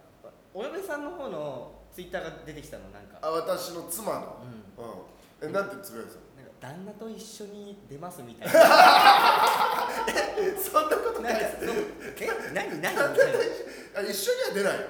[0.53, 3.19] お嫁さんの方のツイッターが出てきたのなんか。
[3.23, 4.37] あ私の妻の。
[4.79, 4.85] うん。
[4.85, 5.51] うん。
[5.51, 6.24] えなんてつぶやいてなんか
[6.65, 8.55] 旦那と一緒に出ますみたいな。
[10.57, 11.57] そんなことないです
[12.21, 13.35] え何何みたい
[13.95, 14.87] あ一緒には出ないよ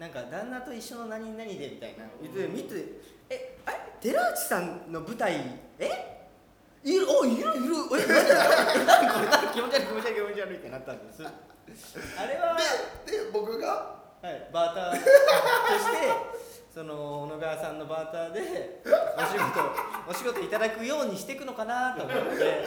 [0.00, 2.06] なんか旦那と一緒の何々でみたいな。
[2.20, 2.74] 言って見て
[3.28, 3.78] えあれ？
[4.00, 5.60] 寺内さんの舞台？
[5.78, 6.26] え？
[6.82, 7.50] いるおいるいる。
[7.96, 8.06] え
[8.84, 11.22] 何何これ何気持ち悪い気持ち悪い気持ち悪いってなったんです。
[11.22, 12.58] あれは
[13.06, 14.00] でで僕が？
[14.22, 16.39] はい、バーターとして
[16.72, 18.80] その小野川さんのバーターで
[19.18, 19.60] お仕事
[20.08, 22.64] お仕事いただくようにしていくのかなと思って。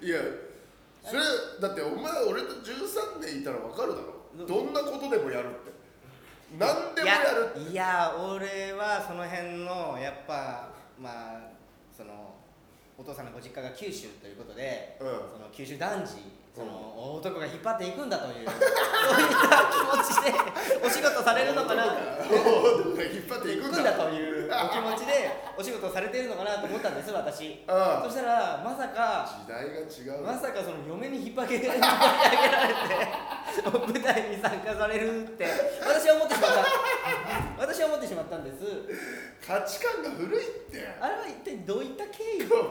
[0.00, 0.20] いや
[1.02, 1.22] それ
[1.60, 4.46] だってお前俺と13年いたら分かるだろ。
[4.46, 5.72] どんなことでもやるって。
[6.56, 7.60] 何でもやるって。
[7.60, 10.68] いやいや俺はその辺のやっぱ
[10.98, 11.40] まあ
[11.96, 12.35] その
[12.98, 15.06] お父さんのご実家が九州ということで、うん。
[15.06, 20.32] その九州男児その男が引っ張っていくんだという そういった気持ちで
[20.80, 21.84] お仕事されるのかな。
[21.84, 21.92] 引っ
[23.28, 23.92] 張っていくんだ。
[23.92, 27.62] というお気持ちで お仕事をされているのかなと思ったんです私。
[27.68, 30.22] ああそしたらまさか時代が違う。
[30.24, 31.84] まさかその嫁に引っ張り上げられて
[33.62, 35.46] 舞台に参加されるって
[35.84, 36.64] 私は思ってしまった。
[37.58, 38.64] 私は思ってしまったんです
[39.44, 40.86] 価値観が古いって。
[41.00, 42.48] あれは一体どういった経緯？
[42.48, 42.70] と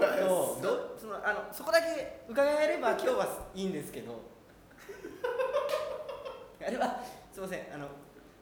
[0.61, 4.21] どそのあのそこだけ伺えれば今日はいいんですけど。
[6.65, 7.59] あれはすいません。
[7.73, 7.87] あの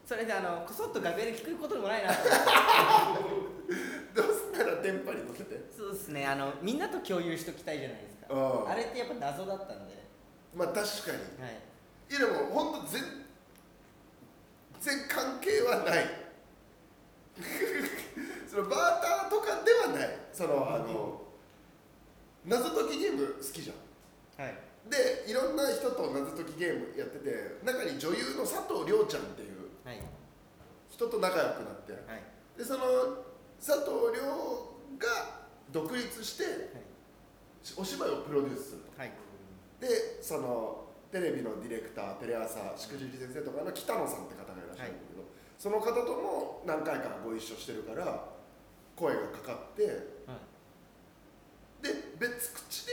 [0.05, 2.13] それであのこそっと楽屋で聞くことでもないな。
[2.13, 2.31] と思っ
[3.67, 3.73] て
[4.15, 5.65] どうすんなら電波に乗せて。
[5.75, 6.25] そうですね。
[6.25, 8.33] あのみんなと共有しときたいじゃないですか。
[8.33, 8.69] うん。
[8.69, 10.03] あれってやっぱ謎だったんで。
[10.55, 11.17] まあ確かに。
[11.43, 11.57] はい。
[12.09, 13.01] いやでも本当全
[14.81, 16.22] 然関係はない
[18.47, 20.17] そのバーターとかではない。
[20.31, 21.21] そのあの
[22.45, 24.45] 謎解きゲーム好きじゃん。
[24.45, 24.57] はい。
[24.89, 30.01] でいろんな人と謎解きゲームやってて中に女優の佐藤亮ちゃんっていうはい。
[30.89, 31.93] 人と仲良くなって。
[31.93, 32.23] はい。
[32.57, 33.23] でその
[33.59, 34.21] 佐藤亮
[34.99, 35.41] が
[35.71, 36.43] 独立して
[37.77, 38.99] お芝居をプロデュースすると。
[38.99, 39.11] はい。
[39.79, 45.12] でそのテレビのディレクターテレ朝しくじり先生とかの北野さんって方がいらっしゃるんだけど、
[45.63, 48.25] その方とも何回かご一緒してるから
[48.97, 49.85] 声がかかって
[51.81, 52.91] で別口で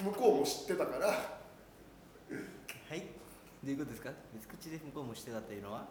[0.00, 1.06] む向こうも知ってたから。
[1.06, 1.14] は
[2.94, 3.00] い。
[3.62, 4.10] どういうことですか？
[4.32, 5.86] 別口で向こうもしてたっていうのは？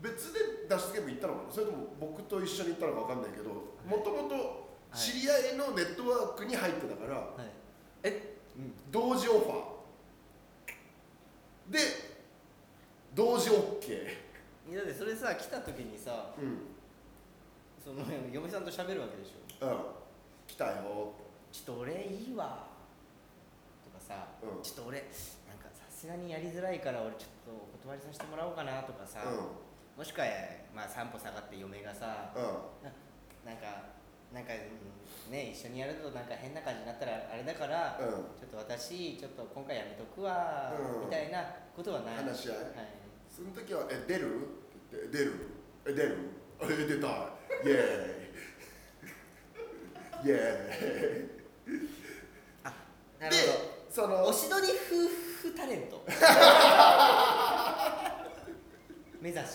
[0.00, 0.38] 別で
[0.68, 1.52] 脱出ゲーム行ったのかな？
[1.52, 7.50] それとも僕と一緒に行ったのか分かんないけどもともと知り合いのネットワークに入ってたからはい。
[8.04, 8.36] え？
[8.56, 8.72] うん。
[8.92, 11.72] 同時オファー。
[11.72, 11.80] で
[13.16, 14.13] 同時 OK い
[14.74, 16.58] やだってそれさ来た時にさうん。
[17.82, 18.00] その
[18.32, 19.66] 嫁さんと喋るわけでしょ。
[19.66, 19.78] うん。
[20.46, 21.12] 来たよ。
[21.52, 22.66] ちょっと俺いいわ。
[23.84, 24.62] とかさ、うん。
[24.62, 24.98] ちょっと俺
[25.46, 30.26] なんかさすがにやりづらいから俺ちょっとお断りさせてもらおうかなとかさ、うもしくは
[30.74, 32.88] まあ散歩下がって嫁がさんうん。
[33.44, 33.92] なんか
[34.32, 38.08] なんかうんね一緒にやるとなんか変な感じになったらあれだから、うん。
[38.40, 41.06] ちょっと私ちょっと今回やめとくわ、うん。
[41.06, 41.44] みたいな
[41.76, 42.16] ことはない。
[42.16, 42.56] 話し合い？
[42.56, 42.66] はい。
[43.28, 44.63] その時は「え出る?」って言って
[45.12, 45.32] 「出る。
[45.86, 46.16] え出る？
[46.62, 47.08] え 出た。
[47.08, 47.76] イエー
[50.24, 50.28] イ。
[50.28, 51.28] イエーイ」
[53.20, 53.74] でなるほど。
[53.90, 56.04] そのおしどり夫婦タレント。
[59.20, 59.46] 目指し。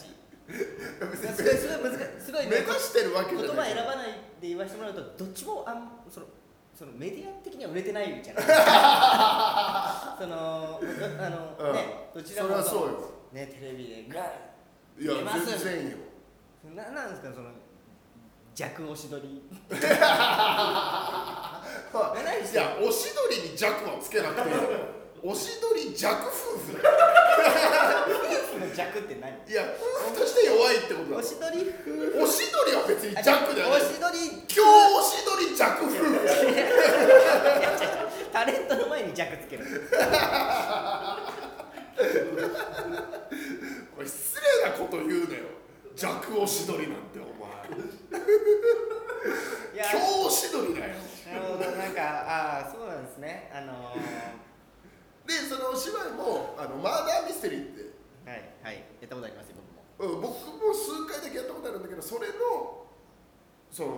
[0.49, 2.21] すごいすごい難しい。
[2.21, 2.49] すごいね。
[2.51, 3.69] 目指してるわけじ言ゃない。
[3.69, 4.07] 葉選ばない
[4.41, 6.25] で言わせてもらうとどっちもあんその
[6.77, 8.41] そのメディア的には売れてないじゃな。
[8.41, 8.43] い
[10.21, 10.79] その
[11.19, 11.73] あの、うん。
[11.73, 13.11] ねどちらもそれはそうよ。
[13.33, 14.29] ねテレビでガー
[14.99, 15.45] いや見えます。
[15.45, 15.97] 全然いいよ。
[16.75, 17.51] ななんですかその
[18.53, 19.41] 弱おしどり。
[19.71, 19.77] ま
[21.93, 24.61] あ何いやおしどりに弱はつけなくていいよ。
[25.23, 26.73] おしどり弱夫婦。
[26.83, 26.95] だよ
[28.07, 28.09] 夫
[28.59, 29.31] 婦の弱って何？
[29.47, 31.17] いや夫婦として弱いってことだ。
[31.17, 32.19] おしどり夫婦。
[32.23, 33.31] おしどりは別に弱だ
[33.61, 34.17] よねおしどり。
[34.51, 34.61] 今日
[34.99, 35.95] おしどり弱夫婦。
[38.33, 39.63] タレントの前に弱つける
[43.99, 45.43] おい失礼なこと言うなよ。
[45.93, 47.67] 弱おしどりなんてお前。
[49.75, 49.91] いや。
[49.91, 50.95] 今日おしどりだよ。
[51.27, 51.69] なるほど。
[51.75, 53.51] なんかああそうなんですね。
[53.53, 53.91] あの
[55.27, 57.81] でそのお芝居もあのマーダーミステリーって。
[58.23, 58.75] ー、はいはい。
[59.03, 59.55] やったことありますよ
[59.99, 60.15] 僕も。
[60.15, 62.87] うん僕も数回だけやったことあるんだけどそれの
[63.69, 63.89] その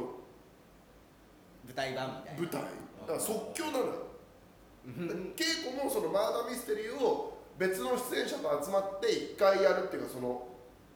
[1.69, 2.41] 舞台版みたいな。
[2.41, 2.61] 舞台。
[3.05, 3.93] だから即興なのよ。
[4.83, 5.33] うん。
[5.37, 10.47] 稽古もそのマーダーミステリーを別の出演者と集まって1回やるっていうかその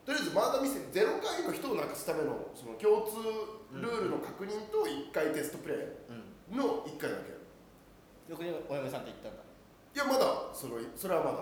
[0.04, 3.16] とりあえずマーダーミステリーゼロ回の人をなくすためのその共通
[3.72, 5.78] ルールの確認と1回テストプレイ
[6.50, 7.32] うんの1回だけ。
[8.32, 9.42] やるよくお嫁さんと言ったんだ。
[9.94, 10.26] いやまだ。
[10.54, 11.38] そのそれはまだ。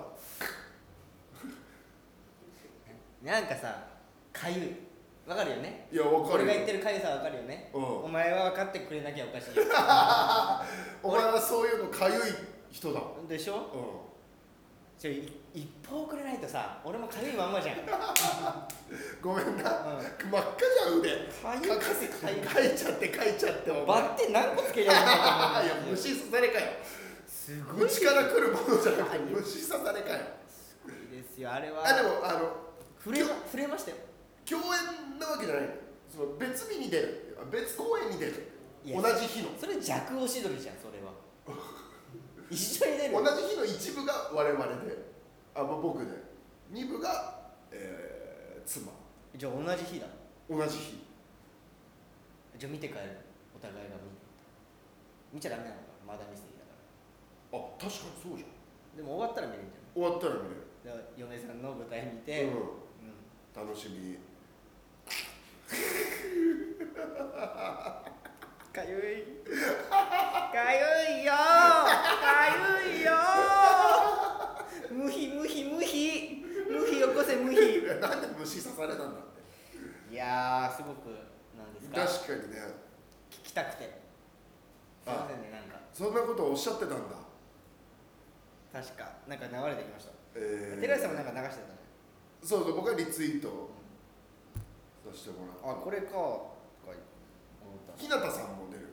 [3.22, 3.85] なんかさ
[4.33, 4.74] かゆい。
[5.27, 5.88] わかるよね。
[5.92, 6.44] いやわかるよ。
[6.44, 7.70] 俺が言ってるかゆさわかるよね。
[7.74, 8.05] うん。
[8.05, 9.62] お前は分かってくれなきゃおかしいよ。
[11.03, 12.20] お前はそういうのかゆい
[12.70, 13.00] 人だ。
[13.29, 13.57] でしょ？
[13.57, 13.59] う
[15.05, 17.85] ちょい一報くれないとさ俺も軽いまんまじゃん、うん、
[19.21, 20.01] ごめんな。
[20.01, 21.11] 真っ赤じゃん腕。
[21.12, 22.09] かゆかくて
[22.40, 26.73] かいちゃってかいちゃってバッテン何個つけりゃいいんだと思ういや虫刺されかよ。
[27.29, 30.25] すごい口から来るものじゃなくて虫刺されかよ。
[30.49, 31.53] すごいですよ。
[31.53, 32.57] あれはあでもあの
[32.97, 33.99] 触れま触れましたよ。
[34.49, 35.64] 共演なわけじゃない。
[35.69, 35.69] の
[36.09, 37.37] その別日に出る。
[37.37, 38.49] あ別公演に出る。
[38.88, 39.53] 同じ日の。
[39.61, 41.12] それ弱押し鳥じゃんそれは
[42.55, 43.12] 一緒に出る。
[43.12, 44.95] 同じ日の一部が我々で。
[45.55, 46.07] あぼ僕で。
[46.71, 48.93] 二部が、えー、妻。
[49.37, 50.07] じゃあ同じ日だ。
[50.49, 51.03] 同じ日。
[52.57, 53.01] じゃあ見て帰る。
[53.57, 55.83] お互いが見見ちゃダメなのか。
[56.07, 58.55] マダミステリーだかあ確かにそうじゃん。
[58.95, 59.75] らでも終わったら見れるん。
[59.75, 60.62] じ終わったら見れる。
[60.87, 62.51] ゃんだから嫁さんの舞台見て、うん。
[62.55, 63.67] うん。
[63.67, 64.19] 楽しみ
[68.75, 68.99] かゆい。
[68.99, 71.33] かゆいよ。
[71.33, 71.39] か
[72.91, 73.13] ゆいよ。
[74.91, 76.45] 無比無比無比。
[76.69, 77.59] 無比よこせ無比。
[78.01, 80.13] なんで虫刺されたんだって。
[80.13, 81.07] いやーすごく
[81.57, 82.01] なんですか？
[82.27, 82.59] 確かにね。
[83.31, 83.85] 聞きたくて。
[85.05, 85.79] すいませんねなんか。
[85.93, 86.97] そんなことをおっしゃってたんだ。
[88.73, 89.13] 確か。
[89.29, 90.11] なんか流れてきました。
[90.35, 90.81] えー。
[90.81, 91.79] 寺井さんもなんか流してたね
[92.43, 93.71] そうそう僕はリツイート
[95.07, 96.19] させてもらっあこれかとか
[96.91, 98.85] 思ったた日向さんも出る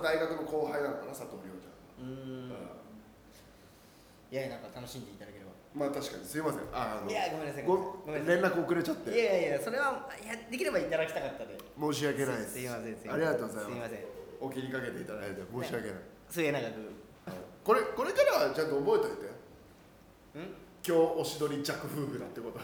[0.00, 2.08] うーん日向さんも大学の後輩なのかな佐藤亮ちゃん。
[2.08, 2.48] ん。
[2.48, 2.56] が、
[4.32, 5.52] いやなんか楽しんでいただければ。
[5.70, 6.24] まあ確かに。
[6.24, 6.62] すいません。
[6.72, 7.64] ああのいやごめんなさい。
[7.64, 8.40] ごごめんなさい。
[8.40, 9.12] 連絡遅れちゃって。
[9.12, 11.58] いやいやそれはいやできればいただきたかったで。
[11.78, 12.52] 申し訳ないです。
[12.56, 13.12] すいませんすいません。
[13.12, 13.68] ありがとうございます。
[13.68, 14.00] すいません。
[14.40, 16.64] お気にかけていただいて申し訳ない、末永く。
[17.62, 19.28] これこれからはちゃんと覚えておいて。
[20.40, 20.56] ん？
[20.80, 22.58] 今日おしどり弱夫婦だってこと。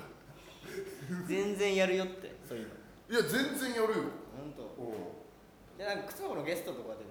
[1.29, 3.21] 全然やるよってそういうの。
[3.21, 4.09] いや全然やるよ。
[4.35, 4.63] 本当。
[4.83, 4.95] うん。
[5.77, 7.11] じゃあなんか靴箱のゲストとかでも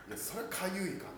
[0.11, 1.11] やそれかゆいかな。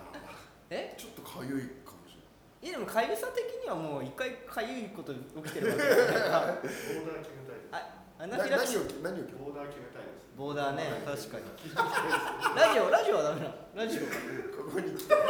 [0.69, 0.93] え？
[0.97, 2.15] ちょっとかゆいかもし
[2.61, 2.67] い。
[2.67, 7.73] やでもかゆさ的にはもう一回かゆいこと起きてるわけだからボーダー決めたいです。
[7.73, 7.75] あ
[8.19, 10.29] アれナフィラキシーな何をボーダー決めたいです。
[10.37, 11.45] ボーダーね確かに。
[11.73, 13.53] ラジオラジオはダメなの？
[13.75, 14.01] ラジオ。
[14.01, 15.21] ここに来て何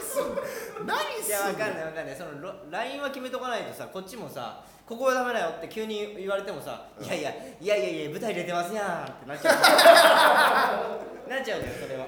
[0.00, 0.40] すんの？
[0.86, 1.28] 何すんの？
[1.28, 2.16] いやわかんないわかんない。
[2.16, 11.28] そのロ LINE は決めとかないとさこっちもさここはダメだよって急に言われてもさ、いやいやいやいやいや舞台出てますやんってなっちゃう。
[11.28, 12.06] なっちゃうじゃんそれは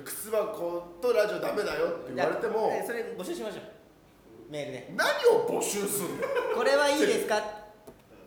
[0.00, 3.62] 靴箱とラジオダメだよって言われてもそれ募集しましょう。
[4.50, 4.94] メールで。
[4.96, 6.22] 何を募集すんの？
[6.56, 7.40] これはいいですかっ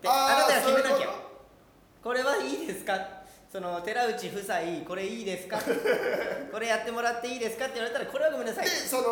[0.02, 0.08] て。
[0.08, 1.10] あなたが決めなきゃ。
[2.04, 3.00] これはいいですか？
[3.52, 4.56] その寺内夫妻
[4.88, 5.58] これいいですか？
[6.52, 8.66] これやってもらっていいですかって言われたらこれはごめんなさい。
[8.66, 9.04] でその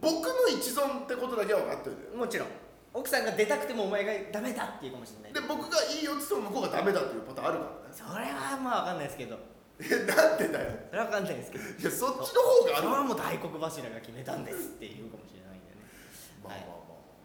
[0.00, 2.16] 僕の一存ってことだけは分かっておいて。
[2.16, 2.48] もちろん。
[2.94, 5.32] 奥さんが出たくてもお前がダメだって言うかもしれない。
[5.32, 7.92] で僕がいいよって言っても向こうがダメだっていうパターンあるからね。
[7.92, 9.38] それはまあ分かんないですけど
[9.82, 10.70] え なんでだよ。
[10.90, 11.64] それは分かんないですけど。
[11.64, 12.76] いやそっちの方がある。
[12.76, 15.80] それはもう大黒柱が決めたんですって言うかもしれないんでね。
[16.42, 16.82] まあまあま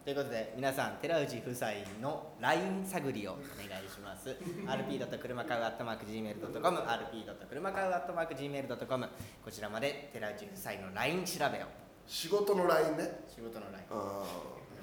[0.07, 1.67] ということで皆さん寺内夫妻
[2.01, 4.29] の LINE 探りをお願いします。
[4.29, 5.17] rp.
[5.17, 7.47] 車買う .gmail.com rp.
[7.49, 9.09] 車買う .gmail.com
[9.43, 11.67] こちらまで寺内夫妻の LINE 調べを。
[12.07, 13.19] 仕事の LINE ね。
[13.27, 13.83] 仕事の LINE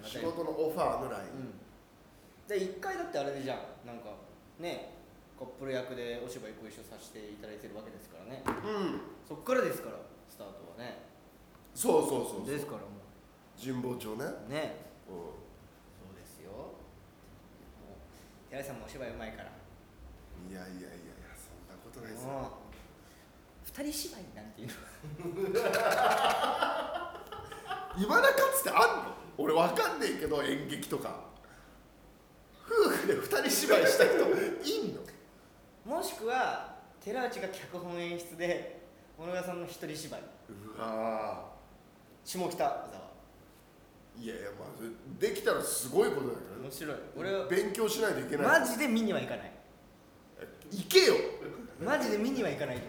[0.05, 1.59] 仕事のオファーの LINE、うん。
[2.47, 3.59] で1回だってあれでじゃん。
[3.87, 4.11] なんか
[4.59, 4.94] ね
[5.39, 8.43] カップル役でお芝居ご一緒させていただいてるわけですからね。
[8.47, 9.01] うん。
[9.27, 9.97] そっからですから
[10.31, 11.03] スタートはね。
[11.75, 12.55] そうそうそうそう。
[12.55, 13.03] ですからも
[13.59, 14.25] 神保町ね。
[14.25, 14.95] うね。
[15.11, 15.13] う
[15.99, 16.51] そうですよ。
[16.51, 16.79] も
[17.99, 19.51] う寺井さんもお芝居うまいから。
[19.51, 22.31] んいやいやいやいやそんなことないですよ。
[23.65, 24.75] 二人芝居なんていうの
[27.99, 28.79] 今だかつてあん
[29.11, 29.15] の？
[29.39, 31.25] 俺わかんねえけど演劇とか。
[32.67, 35.03] 夫婦で二人芝居した人いんの？
[35.85, 38.81] もしくは寺内が脚本演出で
[39.19, 40.21] 小野川さんの一人芝居。
[40.79, 41.45] うわ
[42.25, 42.73] 下北沢。
[44.19, 46.63] ーいやいやまあそれできたらすごいことだけどね。
[46.63, 46.97] 面白い。
[47.19, 48.61] 俺は勉強しないといけない。
[48.61, 49.53] マジで見には行かない。
[50.71, 51.15] 行けよ。
[51.85, 52.83] マジで見には行かないと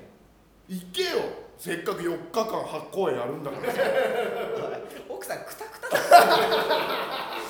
[0.69, 1.10] 行けよ。
[1.58, 3.73] せっかく4日間8公演やるんだから。
[5.10, 5.97] 奥さんクタクタだ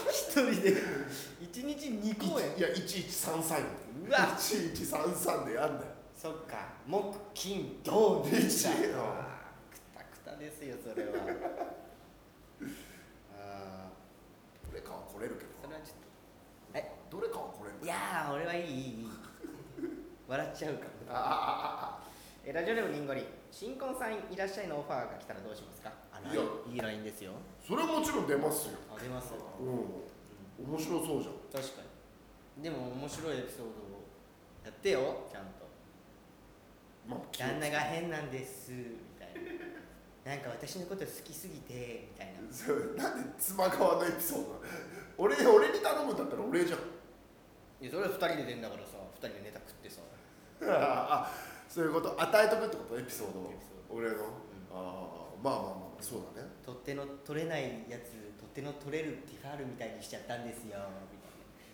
[0.10, 0.74] 一人で。
[1.40, 2.58] 一日二公演。
[2.58, 4.18] いや1133うわ。
[4.38, 6.58] 1133でやんだよそっか。
[6.88, 8.24] 木金土。
[8.26, 8.32] 日
[8.64, 8.98] だ日よ。
[9.00, 11.12] あークタクタですよそれは。
[13.38, 13.90] あ
[14.70, 16.92] どれかは来れるけどーそれはちょっとえ？
[17.10, 19.10] どれかは来れるいやー俺はいいいい
[20.28, 22.00] 笑っちゃうからあ
[22.44, 23.22] えラジオネームりんごり。
[23.22, 25.92] ん新婚さんいらっしゃいのオファーが来たらどうしますか？
[26.12, 26.42] あいや。
[26.42, 27.32] いいラインですよ。
[27.66, 28.78] それはもちろん出ますよ。
[28.96, 29.34] あ出ます。
[29.60, 30.66] うん。
[30.72, 31.36] 面白そうじゃん。
[31.64, 31.82] 確か
[32.58, 32.64] に。
[32.64, 33.85] でも面白いエピソードを
[34.66, 35.66] やってよちゃんと。
[37.08, 39.30] まあ旦那が変なんですみたい
[40.26, 40.32] な。
[40.34, 42.42] なんか私のこと好きすぎてみたいな。
[42.52, 44.62] そうなんで妻側のエピソード
[45.18, 46.80] 俺俺に頼むんだったら俺じゃん。
[47.80, 50.02] いやそれは2人で出んだからさ2人でネタ食ってさ。
[50.66, 51.32] あ
[51.70, 52.20] そういうこと？
[52.20, 53.00] 与えとくってこと？
[53.00, 53.52] エピソードを。
[53.52, 54.16] エピソ俺の、
[54.74, 56.50] ああまあまあまあそうだね。
[56.66, 60.90] 取っ手の取れないやつ取っ手の取れるティファールみたいにしちゃったんですよみたいな。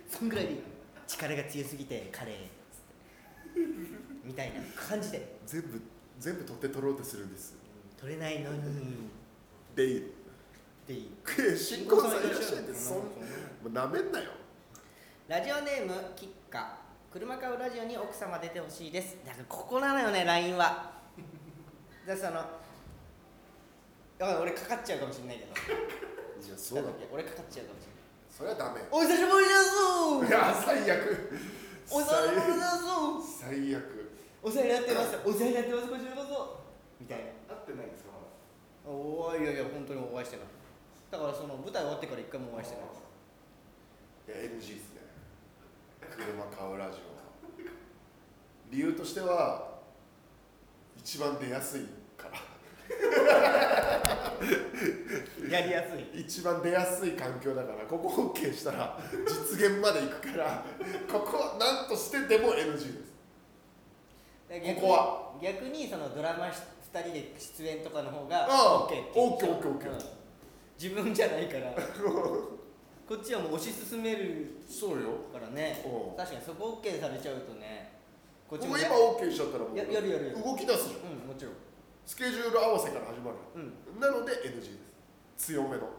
[0.09, 0.55] そんぐらいで
[1.07, 2.49] 力が強すぎて彼
[4.23, 5.37] みたいな感じで。
[5.45, 5.81] 全部
[6.19, 7.55] 全部取って取ろうとするんです。
[7.99, 8.61] 取れないのに。
[9.75, 9.99] でいい。
[9.99, 10.03] っ
[10.85, 11.11] ていい。
[11.57, 13.03] 新婚さんいらっしゃいってそんも
[13.65, 14.31] うなめんなよ。
[15.27, 16.77] ラジオネームキッカ
[17.11, 19.17] 車買うラジオに奥様出てほしいです。
[19.25, 20.91] だからここなのよね LINE は。
[22.07, 22.41] だからその
[24.17, 25.51] だから俺かかっちゃうかもしれないけど。
[25.51, 26.89] いやそうだ。
[27.11, 28.01] 俺かかっちゃうかもしれない。
[28.29, 28.81] それはダメ。
[28.91, 30.29] お久しぶりです。
[30.29, 31.31] いや最悪
[31.89, 34.11] お久しぶりです最悪
[34.43, 36.61] お世話になってますお世話になってますこちらこそ
[36.99, 37.19] みたい
[37.49, 38.25] な合ってないんですかまだ
[38.91, 40.45] おおいやいや本当にお会いしてない
[41.11, 45.01] だからその舞台終わってから一回もお会いしてないいや NG ですね
[46.01, 47.21] 車買うラジオは
[48.69, 49.79] 理由としては
[50.97, 51.81] 一番出やすい
[52.17, 52.37] から
[55.51, 56.21] やりやすい。
[56.21, 58.97] 一番出やすい環境だからここ OK したら
[59.27, 60.63] 実現まで行くから
[61.11, 63.11] ここは何としてでも NG です。
[64.49, 65.31] 逆にここは。
[65.41, 66.51] 逆にそのドラマ2
[67.03, 69.91] 人で出演とかの方がああ OK ってオッケーオッケーオッケー。
[69.91, 69.97] うん。
[70.81, 71.71] 自分じゃないから。
[73.07, 75.09] こっちはもう推し進めるそうよ。
[75.33, 76.13] からねう。
[76.13, 77.91] ん確かにそこ OK されちゃうとね
[78.47, 80.27] こっちも今 OK しちゃったらもうややるやる。
[80.27, 81.11] やる動き出すじゃん。
[81.11, 81.53] うんもちろん。
[82.05, 83.37] スケジュール合わせから始まる。
[83.55, 83.99] うん。
[83.99, 84.69] なので NG です
[85.37, 85.89] 強めの。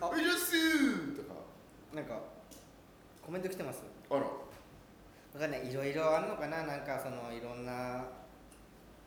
[0.00, 0.08] あ。
[0.08, 1.34] おいしゃっすーとか。
[1.94, 2.18] なんか
[3.24, 3.82] コメント来てます？
[4.10, 4.20] あら。
[4.20, 4.26] わ
[5.40, 5.70] かんない。
[5.70, 6.64] いろいろあるのかな？
[6.64, 8.04] なんかそのいろんな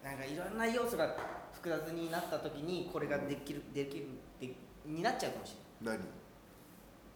[0.04, 1.16] なんかいろんな要素が
[1.54, 4.08] 複雑になった時にこれができるできる
[4.40, 4.54] で
[4.86, 6.06] になっちゃうかもしれない何？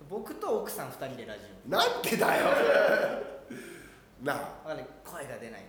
[0.09, 2.45] 僕と奥さん2人でラジなんでだよ！
[4.23, 4.37] なあ。
[4.37, 4.87] オわかんない。
[5.05, 5.61] 声が出ない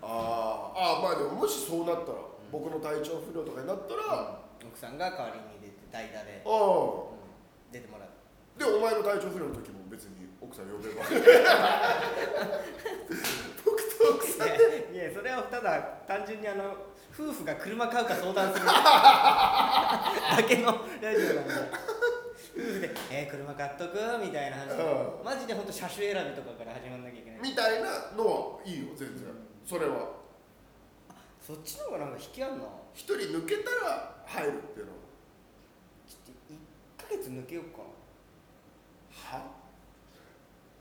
[0.00, 0.78] とかあー。
[0.78, 2.18] あーまあでももしそうなったら、
[2.54, 7.74] 僕の体調不良とかになったら、あ奥さんが代わりに出て代打で、あうん。
[7.74, 8.10] 出てもらう。
[8.54, 11.02] でお前の体調不良の時も別に奥さん呼べば。
[13.66, 14.46] 僕と奥さん。
[14.46, 14.50] い
[14.94, 16.76] やいやそれはただ単純にあの
[17.10, 18.66] 夫婦が車買うか相談する。
[18.70, 21.54] だけのラジオなんで。
[22.54, 24.78] 夫婦で「えー、車買っとく?」みたいな話。
[24.78, 27.40] うマジで本当車種選びとかから始まんなきゃいけない。
[27.42, 29.26] みたいなのはいいよ全然、
[29.66, 30.22] それは
[31.44, 32.64] そっちの方がなんか引きあんな
[32.94, 34.92] 一人抜けたら入るっていうの。
[36.08, 36.56] ちょっと1
[36.96, 37.84] ヶ月抜けようか
[39.12, 39.52] は？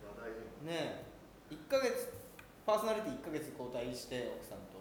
[0.08, 0.32] 話題
[0.64, 1.04] ね
[1.52, 1.54] え。
[1.54, 2.14] 1ヶ月
[2.66, 4.80] パーソナリティ1ヶ月交代して奥さんと。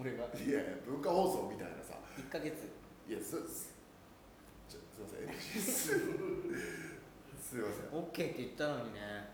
[0.00, 0.24] 俺が。
[0.32, 2.00] いやいや文化放送みたいなさ。
[2.16, 2.72] 1ヶ月。
[3.06, 5.60] いやすちょすいません。
[5.60, 5.92] す
[7.36, 8.00] すいません。
[8.00, 9.28] OK って言ったのにね。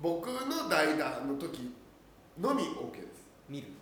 [0.00, 1.76] 僕の代打の時
[2.38, 3.28] のみ OK です。
[3.46, 3.79] 見る？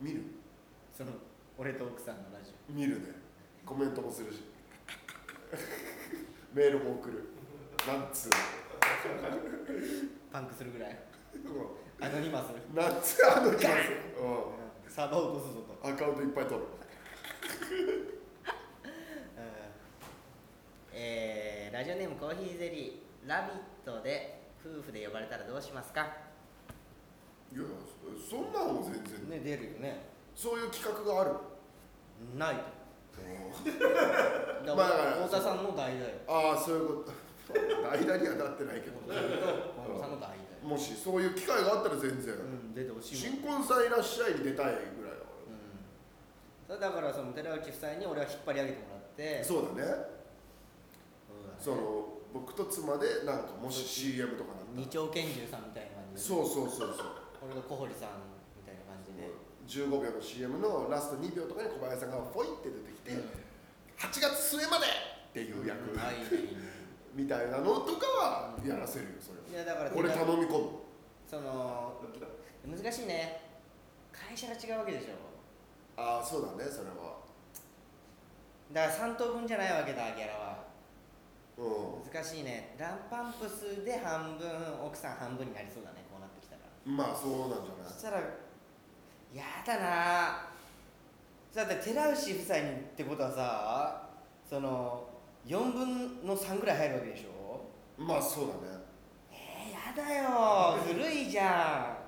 [0.00, 0.22] 見る？
[0.96, 1.12] その
[1.58, 3.06] 俺と奥さんのラジ見るね。
[3.64, 4.42] コメントもするし。
[6.54, 7.24] メールも送る。
[7.86, 10.98] なんつうオパンクするぐらい。
[11.34, 12.52] のアノニマス。
[12.52, 13.26] うんなんつう？
[13.30, 13.78] あのニュアン
[14.88, 16.66] スサーバー落とすぞと、うんアカウントいっぱい取る。
[20.92, 26.06] えーラジオネームコーヒーゼリー「ラビット!」で夫婦で呼ばれたらどうしますか？
[27.54, 27.62] いや
[28.26, 29.30] そそんなの全然。
[29.30, 30.10] ね出るよね。
[30.34, 31.30] そういう企画がある。
[32.36, 32.56] ない。
[32.58, 33.78] うん。
[33.78, 33.94] だか
[34.66, 37.12] ら、まあだから太田さんの代だよああそういうこと。
[37.54, 38.98] 代打にはなってないけど。
[39.06, 43.38] 太田さんの代だよ、もしそういう機会があったら全然、うん、出てほしいもん。
[43.38, 45.26] 新婚さんいらっしゃいに出たいぐらいだか
[46.74, 46.80] うん。
[46.80, 49.38] だからその寺内夫妻に俺は引っ張り上げてもらって。
[49.38, 49.84] らそうだね。
[49.84, 50.04] そうだね
[51.60, 58.24] その僕と妻でなんかもし CM とかなった二丁拳銃さんみたいな感じでそうそうそうそう俺が小堀さん
[58.56, 59.28] みたいな感じで、
[59.68, 63.12] 15秒の CM のラスト2秒とかに小林さんがポイって出てきて、
[64.00, 65.98] 8月末までっていう役、うん。
[67.14, 70.68] みたいなのとかはやらせるよそれいやだから俺頼み込む。
[71.28, 72.00] その
[72.66, 73.40] 難しいね。
[74.12, 75.14] 会社が違うわけでしょ。
[75.96, 77.22] ああそうだねそれは。
[78.72, 80.64] だから3等分じゃないわけだギャラは。
[81.56, 82.74] う難しいね。
[82.78, 84.48] ランパンプスで半分
[84.84, 86.03] 奥さん半分になりそうだね
[86.84, 87.92] まあそうなんじゃない？
[87.92, 90.48] そしたらやだな。
[91.54, 94.08] だって寺内夫妻にってことはさ
[94.48, 95.08] その
[95.46, 97.60] 4分の3ぐらい入るわけでしょ？
[98.02, 98.60] まあそうだね。
[99.30, 100.78] えー、やだよ。
[100.86, 102.04] ずるいじゃん。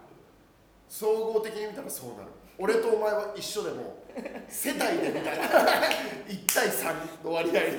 [0.89, 2.31] 総合的に見たらそうなる。
[2.59, 4.03] 俺とお前は一緒でも
[4.49, 5.45] 世帯でみたいな。
[5.47, 7.61] 1対3の割合で。
[7.73, 7.77] ご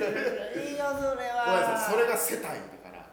[0.60, 1.60] めんいいよそれは。
[1.72, 3.06] なさいそれが世帯だから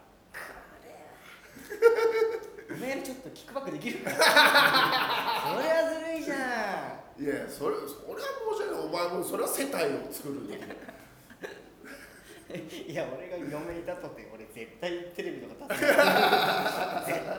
[2.76, 7.22] おめえちょっとキックバックできるかそれはずるいじゃん。
[7.22, 8.84] いやそれそれは申し訳ない。
[8.84, 10.74] お前もそれは世帯を作るんだけど
[12.92, 15.96] いや俺が嫁いたとて俺絶対テレビとか立つ絶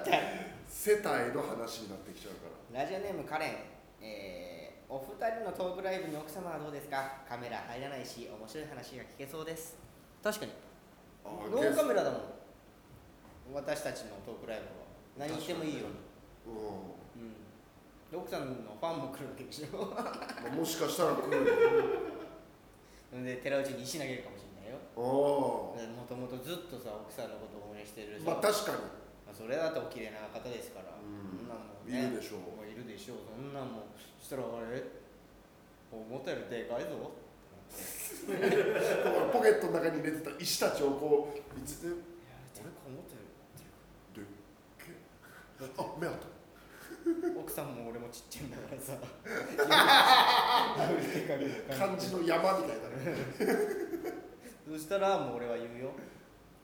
[0.04, 0.58] 対。
[0.68, 2.82] 世帯の話になってきちゃうから。
[2.82, 3.54] ラジオネームカレン、
[4.02, 7.24] えー、お二人のトークライブに奥様はどうですか？
[7.30, 9.78] カメラ入らないし面白い話が聞けそうです。
[10.22, 10.52] 確かに。
[11.24, 12.22] あノーカメラだもん。
[13.54, 14.77] 私たちのトークライブは
[15.18, 16.08] 何言ってもいいように。
[16.46, 16.54] う
[17.18, 17.34] うん。
[18.10, 19.86] で奥さんのファンも来るわけでしょ。
[19.86, 21.44] ん、まあ、もしかしたら来るよ。
[23.24, 24.78] で寺内に石投げるかもしれないよ。
[24.96, 28.78] あもともとずっとさ奥さんのことを応援してるあまあ確かに。
[29.26, 31.38] まあそれだってお綺麗な方ですから、うん。
[31.38, 32.40] そんなんもういるでしょう。
[32.40, 33.18] もういるでしょう。
[33.26, 34.84] そんなんもうそしたらあれ
[35.92, 37.28] 思ったよりでかいぞ。
[38.28, 41.98] だからポケットの中に入れてた石たちをこういつでいや
[42.60, 43.27] 俺思ったより
[45.60, 45.64] あ
[46.00, 46.20] 目あった。
[47.40, 48.94] 奥さんも俺もちっちゃいんだからさ。
[51.78, 52.96] 漢字の山みたいなね。
[54.70, 55.92] そしたらもう俺は言うよ。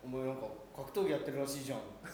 [0.03, 0.41] お前なんか
[0.75, 1.79] 格闘技やってるらしいじゃん。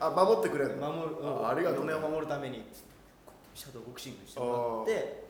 [0.00, 0.90] あ守ってくれんの？
[0.92, 1.84] 守る、あありがとう。
[1.84, 2.64] ね嫁を守るために。
[3.54, 5.24] シャドーボクシングしてもらって。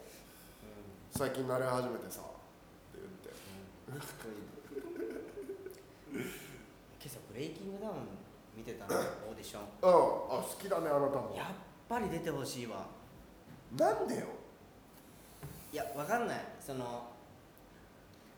[1.10, 2.20] 最近慣れ始めてさ。
[2.20, 2.30] って
[3.00, 3.30] 言って。
[7.02, 7.96] 今朝ブレイキングダウン
[8.60, 9.88] 見てたのオーディションうん。
[10.38, 11.34] あ好きだねあなたも。
[11.34, 11.46] やっ
[11.88, 12.86] ぱり出てほしいわ。
[13.76, 14.26] なんでよ？
[15.72, 16.44] いやわかんない。
[16.60, 17.08] その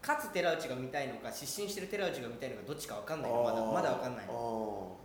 [0.01, 3.43] 勝つ寺内が見たいのか失神してる寺内が見たいのかどっちかわかんないの。
[3.43, 4.97] まだまだわかんないど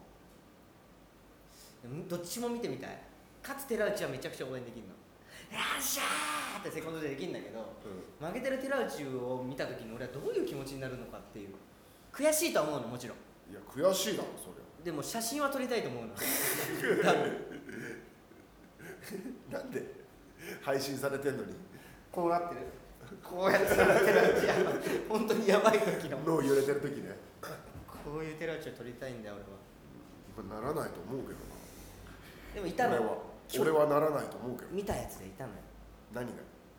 [2.18, 2.98] っちも見てみたい。
[3.42, 4.94] 勝つ寺内はめちゃくちゃ応援できるの。
[4.94, 4.96] よ
[5.80, 7.64] っしゃーってセコンドでできるんだけどー
[8.22, 8.28] うん。
[8.28, 11.50] 負けてる寺内を見た時に俺はどういう気持ちになるのかっていう。
[12.12, 13.18] 悔しいとは思うのもちろん。
[13.50, 16.14] いや悔しいだろそりでも写真は撮りたいと思うの
[17.04, 19.84] 多分ゃなんで？
[20.62, 21.56] 配信されてんのに。
[22.10, 22.62] こうなってる。
[23.22, 24.76] こうやって寺内やばい
[25.10, 27.18] 本当にやばい時の脳揺れてる時ね。
[27.42, 30.48] こういう寺内を撮りたいんだよ俺は。
[30.48, 31.40] 今ならないと思うけど
[32.56, 32.96] でもいたの。
[32.96, 33.18] な俺は。
[33.60, 34.72] 俺はならないと思うけど。
[34.72, 35.58] 見たやつでいたのよ。
[36.14, 36.32] 何が？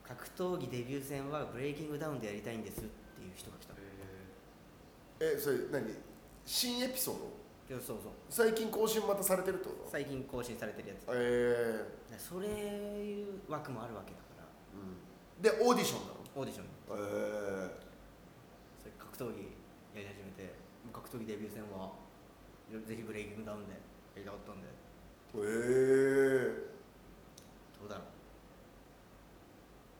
[0.08, 2.86] 格闘技デビュー戦はブレイキングダウンでやりたいんですって
[3.20, 3.74] いう人が来た。
[5.20, 5.92] えそれ何？
[6.46, 7.36] 新エピソード？
[7.68, 8.12] いやそうそう。
[8.30, 9.90] 最近更新またされてるってこと？
[9.92, 11.04] 最近更新されてるやつ。
[11.12, 12.18] ええ。
[12.18, 14.48] それいう枠もあるわけだから。
[14.72, 14.96] うん。
[15.42, 16.20] でオーディションなの？
[16.34, 16.66] オーディション。
[16.96, 17.68] え。
[18.80, 19.52] それ格闘技
[19.92, 20.54] やり始めて
[20.90, 21.92] 格闘技デビュー戦は
[22.72, 23.76] ぜひブレイキングダウンで
[24.16, 24.68] やりたかったんで。
[25.36, 25.44] え
[26.64, 26.72] え。
[27.76, 28.08] どうだろ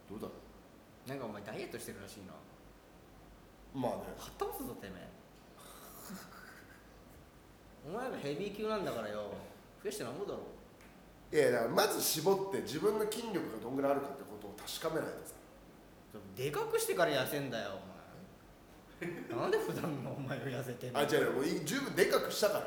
[0.09, 1.09] どうだろう？
[1.09, 2.33] なんかお前ダイエットしてるらしいな。
[2.33, 4.17] うまあね。
[4.17, 5.05] はったますぞてめえ
[7.89, 9.33] お前がヘビー級なんだからよ。
[9.83, 10.41] 増やしてなんぼだろ
[11.33, 15.35] いやだからまず絞って自分の筋力がどんぐらいあるかってことを確かめないとさ。
[16.37, 17.79] でかくしてから痩せんだよ
[19.01, 19.41] お前。
[19.41, 20.99] なんで普段のお前を痩せてんの？
[20.99, 22.61] あ違う違うもうい十分でかくしたから。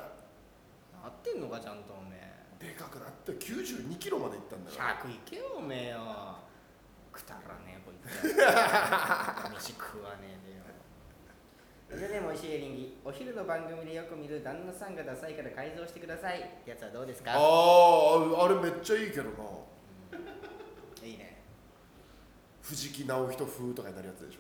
[1.03, 2.17] なってんのかちゃんとおめ
[2.61, 2.67] え。
[2.67, 5.09] でかくなって92キロまでいったんだから。
[5.09, 5.99] 100いけよおめえよ。
[7.11, 8.07] くだらねえこいつ。
[9.53, 10.60] 飯食わねえでよ
[11.91, 16.39] それでもおいしいエリンギお昼の番組でよく見る旦那さんがダサいから改造してください。
[16.39, 17.33] ってやつはどうですか？
[17.33, 19.29] あああれめっちゃいいけどな。
[21.03, 21.41] いいね。
[22.61, 24.39] 藤木直人風とかになるやつでしょ？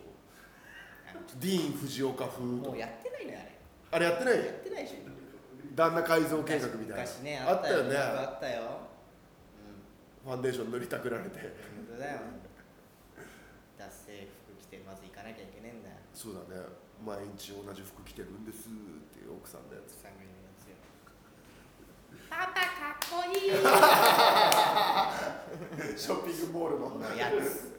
[1.41, 2.69] ディーン・藤岡風とか。
[2.69, 3.39] もうやってないのよ
[3.91, 4.05] あれ。
[4.05, 4.33] やってない？
[4.33, 4.95] あれやってないでしょ。
[5.75, 6.95] 旦那改造計画みたいな。
[7.03, 7.97] 昔ねあったよね。
[7.97, 8.61] あったよ
[10.23, 11.29] ファンデーション塗りたくられて。
[11.37, 11.43] うん
[11.87, 12.19] 本当だよ。
[13.77, 15.95] 脱製服着てまず行かなきゃいけねえんだよ。
[16.13, 16.63] そうだね
[17.05, 18.71] 毎日同じ服着てるんですっ
[19.13, 19.93] ていう奥さんのやつ。
[19.93, 20.75] 奥さんが言うやつよ
[22.29, 23.51] パパかっこいい。
[25.97, 26.89] ショッピングモールの。
[26.99, 27.71] のやつ。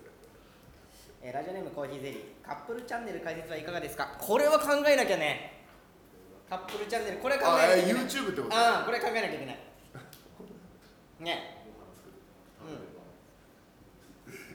[1.22, 2.46] えーラジオネームコーヒーゼリー。
[2.46, 4.16] カップルチャンネル解説はいかがですか？
[4.18, 5.62] これは考えなきゃね。
[6.50, 7.18] カップルチャンネル。
[7.18, 8.04] これ考あええなきゃいけない。
[8.04, 8.56] YouTube ってこと？
[8.56, 9.58] ああこれ考えなきゃいけない。
[11.20, 11.58] ね。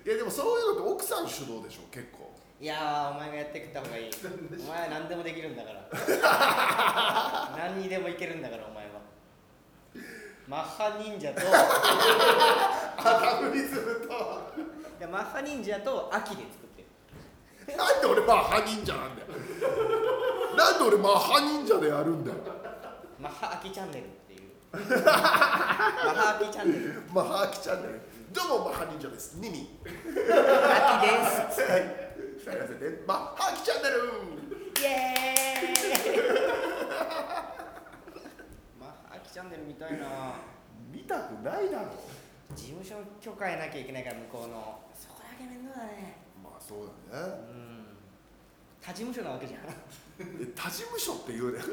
[0.06, 1.82] いやでもそういうのって奥さん主導でしょ？
[1.92, 2.17] 結構
[2.60, 4.12] いやーお前がやってきた方がいい。
[4.66, 5.86] お前は何でもできるんだから。
[7.70, 8.94] 何にでもいけるんだからお前は。
[10.48, 11.42] マッハ忍者と。
[12.98, 14.14] アダムリズムと。
[15.00, 16.84] いやマッハ忍者と秋で作って
[17.72, 17.78] る。
[17.78, 19.28] なんで俺マッハ忍者なんだよ。
[20.58, 22.38] なんで俺マッハ忍者でやるんだよ。
[23.20, 25.04] マッハ秋チャンネルっていう。
[25.06, 27.04] ハーキチャンネル。
[27.14, 28.02] マハーキチャンネル。
[28.34, 29.36] どうもマハ忍者です。
[29.36, 29.80] ニミ。
[30.28, 32.07] ハキです
[32.48, 33.96] はいすいませんねマハーキチャンネル。
[34.80, 36.24] イエーイ。
[38.80, 40.40] まあハキチャンネル見たいな。
[40.90, 41.92] 見たくないだろ。
[42.56, 44.80] 事務所許可得なきゃいけないから向こうの。
[44.96, 46.24] そこだけ面倒だね。
[46.42, 47.26] まあそうだね。
[47.52, 47.86] うん。
[48.82, 49.60] 他事務所なわけじゃん。
[49.68, 51.60] え他事務所って言うね。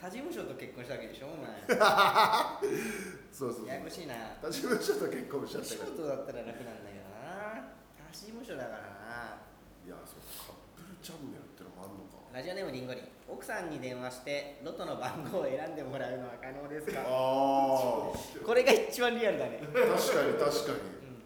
[0.00, 1.46] 他事務所と結婚したわけでしょお前
[3.32, 3.68] そうそうそう。
[3.68, 4.14] ややこしいな。
[4.44, 5.90] 他事務所と結婚しちゃった仕から。
[5.90, 7.72] 事だったら楽なんだけどな。
[7.96, 9.40] 他事務所だからな。
[9.82, 12.20] いやそうカップルチャンネルってのもあんのか。
[12.30, 13.08] ラジオネームリンゴリン。
[13.28, 17.00] 奥さんに電話してロトの番号を選んでもらうのは可能ですか？
[17.00, 18.12] ああ
[18.44, 21.00] これが一番リアルだね、確かに確かに。
[21.08, 21.24] うん、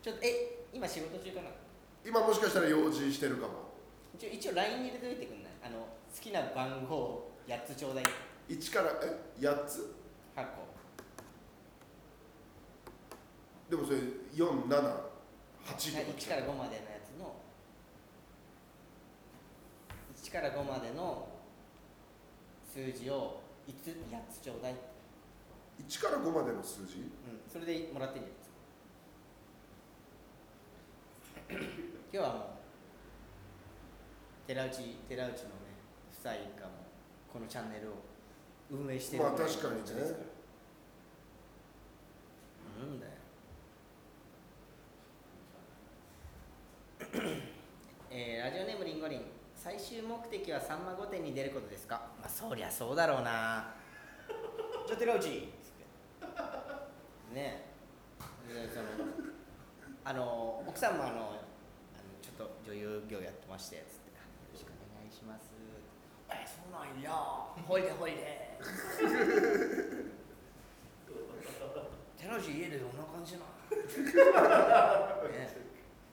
[0.00, 1.50] ちょっとえ今仕事中かな？
[2.06, 3.74] 今もしかしたら用心してるかも。
[4.14, 5.52] 一応一応 LINE に入れておいてくんない？
[5.66, 5.86] あの好
[6.20, 8.04] きな番号8つちょうだい。
[8.48, 9.94] 1からえ8つ
[10.36, 10.63] ？8個
[13.74, 14.86] でもそれ478とか
[15.66, 16.86] 1から5までの？
[16.86, 17.34] やつの
[20.14, 21.26] 1から5までの
[22.72, 23.92] 数字を5つ8
[24.30, 24.76] つちょうだい、
[25.88, 26.98] 1から5までの数字？
[26.98, 27.10] うん、
[27.52, 32.42] それでもらっていいんじゃないですか今日はもう
[34.46, 34.72] 寺内
[35.08, 35.50] 寺内のね
[36.12, 37.94] 夫妻がもうこのチャンネルを
[38.70, 40.18] 運営してるまあ確かにね気持ちですか
[42.78, 43.00] らなん。
[43.00, 43.13] だ よ
[48.10, 49.22] えーラジオネームリンゴリン。
[49.54, 52.02] 最終目的はさんま御殿に出ることですか？
[52.20, 53.74] まあそりゃそうだろうな。
[54.86, 55.44] じゃあ寺内つって
[57.34, 57.64] ね
[58.50, 58.54] え。
[58.66, 58.86] でその
[60.04, 61.20] あの奥さんもあのあの
[62.20, 64.18] ちょっと女優業やってましてつって「よ
[64.52, 65.50] ろしくお願いします」
[66.30, 67.10] 「えそうなんや。
[67.66, 68.58] ほいでほいで」
[72.18, 73.46] 寺内 家でどんな感じなの、
[75.28, 75.63] ね、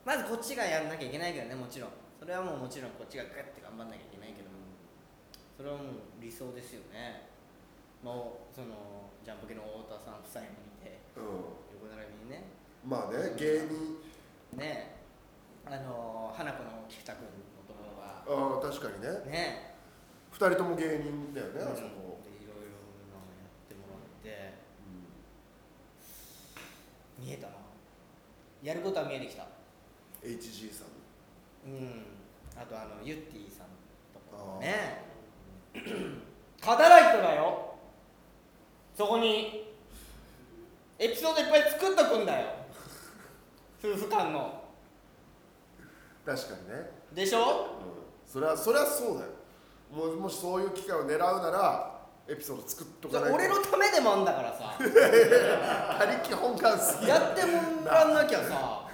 [0.04, 1.90] まずこっちがやんなきゃいけないけどねもちろん。
[2.18, 4.62] それはもうもちろんこっちがグッて頑張んなきゃいけないけども。
[5.56, 7.30] それはもう理想ですよね。
[8.02, 11.22] もうそのジャンポケの太田さん夫妻もいてう
[11.78, 12.50] 横並びにね。
[12.82, 14.58] んまあね芸人。
[14.58, 14.98] ね
[15.66, 18.26] あの花子の菊田君のところは。
[18.26, 19.06] ああ確かにね。
[19.30, 19.74] ね。
[20.34, 22.82] 2人とも芸人だよねあそこ、でいろいろ
[23.12, 24.58] なやってもらって。
[27.20, 27.54] 見えたな。
[28.62, 29.46] やることは見えてきた
[30.22, 30.84] HG さ
[31.66, 31.70] ん。
[31.70, 32.04] うん。
[32.56, 33.66] あとあのユッティさん
[34.12, 35.02] とかね。
[36.60, 37.74] カタライトだよ。
[38.96, 39.74] そこに
[40.98, 42.46] エピソードいっぱい作っとくんだよ。
[43.82, 44.62] 夫婦間の。
[46.24, 47.40] 確かにね、でしょ？
[47.40, 49.30] うん、それはそれはそうだよ。
[49.90, 53.34] もうもしそういう機会を狙うならエピソード作っとかないと。
[53.34, 54.76] 俺のためでもあんだからさ。
[55.98, 58.88] 他力本願すぎるやってもらんなきゃさ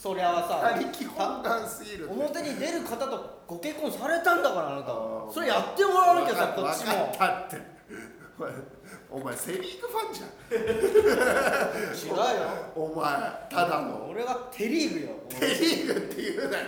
[0.00, 0.80] そりゃあさ
[1.14, 5.30] 本願すぎる表に出る方とご結婚されたんだからあなたあー。
[5.30, 7.60] それやってもらわなきゃさこっち分かもったって。
[9.10, 10.30] お前セ・リーグファンじゃん。
[11.92, 12.48] 違うよ。
[12.74, 13.04] お前
[13.50, 14.08] ただの。
[14.10, 15.08] 俺はテリーグよ。
[15.28, 16.64] テ・リーグって言うなよ。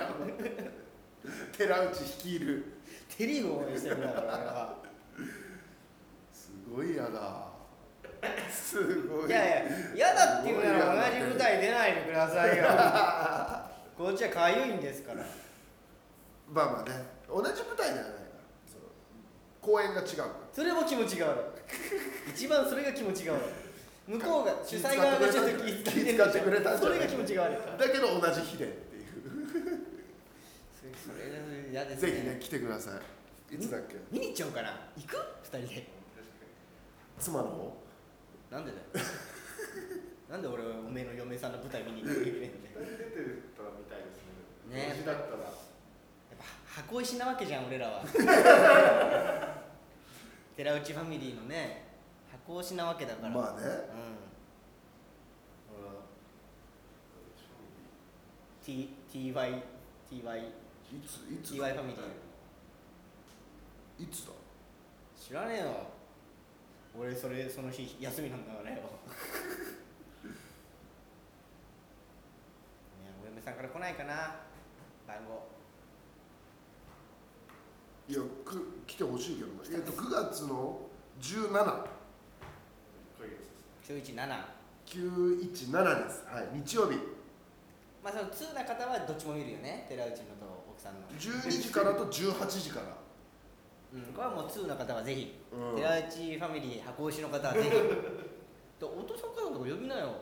[1.56, 2.66] 寺内率いる。
[3.16, 4.76] テリーグを応援してるんだから俺は。
[6.34, 7.51] すごいやだ
[8.50, 9.28] すごい。
[9.28, 12.64] いやいや嫌だっていうなら同じ舞台出ないでくださいよ。
[13.96, 15.24] こっちはかゆいんですから。
[16.52, 17.04] まあまあね。
[17.28, 18.12] 同じ舞台ではないから。
[18.66, 18.84] その
[19.60, 20.28] 公演が違うから。
[20.52, 22.30] それも気持ちが悪い。
[22.30, 23.42] 一番それが気持ちが悪い。
[24.04, 26.98] 向こうが主催側がちょっと気遣気遣ってくれたんじゃない。
[26.98, 29.04] それが気持ちが悪いだけど同じ日でっていう。
[30.74, 32.90] それそれ嫌ですぜひね来てくださ
[33.50, 33.54] い。
[33.54, 33.96] いつだっけ？
[34.10, 34.70] 見に行っちゃおうかな。
[34.96, 35.16] 行く？
[35.44, 35.86] 二人で。
[37.20, 37.82] 妻の方？
[38.52, 38.84] なんでだよ。
[40.28, 42.34] なんで俺おめえの嫁さんの舞台見に行くんだよ。
[42.34, 42.50] 出て
[43.56, 44.20] たみたいです
[44.68, 44.76] ね。
[44.76, 45.38] ね無事だったら。
[45.38, 45.52] やっ
[46.36, 48.04] ぱ箱石なわけじゃん俺らは。
[50.54, 51.88] 寺内ファミリーのね
[52.30, 53.30] 箱石なわけだから。
[53.30, 53.66] まあね。
[53.66, 53.72] うん。
[55.74, 56.02] 俺は
[58.62, 59.32] T TY
[60.10, 60.52] TY い
[61.00, 62.02] ついつ TY ファミリー。
[64.04, 64.32] いつだ？
[65.18, 66.01] 知らねえよ
[66.98, 68.76] 俺それその日休みなんだからよ。
[68.76, 68.80] い
[73.06, 74.36] やお嫁さんから来ないかな。
[75.06, 75.48] 番号
[78.08, 79.54] いやく来てほしいけどな。
[79.72, 80.80] えっと9月の
[81.20, 81.88] 17こ
[83.20, 83.38] ういうや
[83.82, 84.22] つですね。
[84.22, 84.44] 917
[84.84, 86.24] 917です。
[86.26, 86.98] はい日曜日。
[88.04, 89.86] まあその通な方はどっちも見るよね。
[89.88, 91.08] 寺内のと奥さんの。
[91.08, 93.01] 12時からと18時から
[93.94, 95.76] うん、これはもう2の方はぜひ、うん。
[95.76, 97.70] 寺内ファミリー箱推しの方はぜひ。
[98.80, 100.14] とお父さんお母さんとか呼びなよ。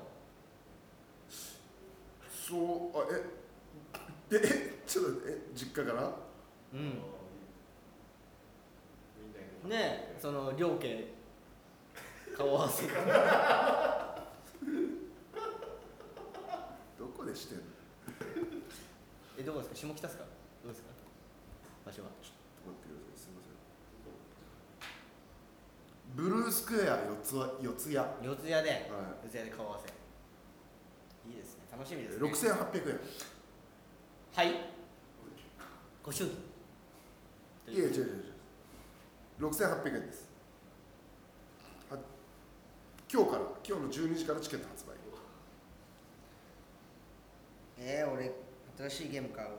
[2.33, 3.15] そうあえ
[4.33, 6.13] ええちょっとえ実家から？
[6.75, 6.91] うん。
[9.69, 11.13] ねえその両家。
[12.37, 12.87] 顔合わせ。
[16.99, 17.65] どこでしてんの？
[19.39, 19.77] えどこですか？
[19.77, 20.25] 下北ですか？
[20.65, 20.91] どうですか？
[21.87, 22.33] 場所はちょっ
[22.65, 23.53] と待ってくださいすみません
[26.15, 28.63] ブルースクエア四つわ四谷は四谷で、い。
[29.25, 29.93] 四谷で顔合わせ。
[31.31, 31.65] いいですね。
[31.71, 32.29] 楽しみですね。
[32.29, 33.01] 6800円。
[34.35, 34.55] はい。
[36.03, 36.31] ご祝
[37.67, 37.75] 儀。
[37.75, 39.49] いや違う違う違う。
[39.51, 40.29] 6800円です。
[41.91, 41.99] は
[43.13, 44.91] 今日から今日の12時からチケット発売。
[47.83, 48.31] えー、俺
[48.91, 49.55] 新しいゲーム買うわ。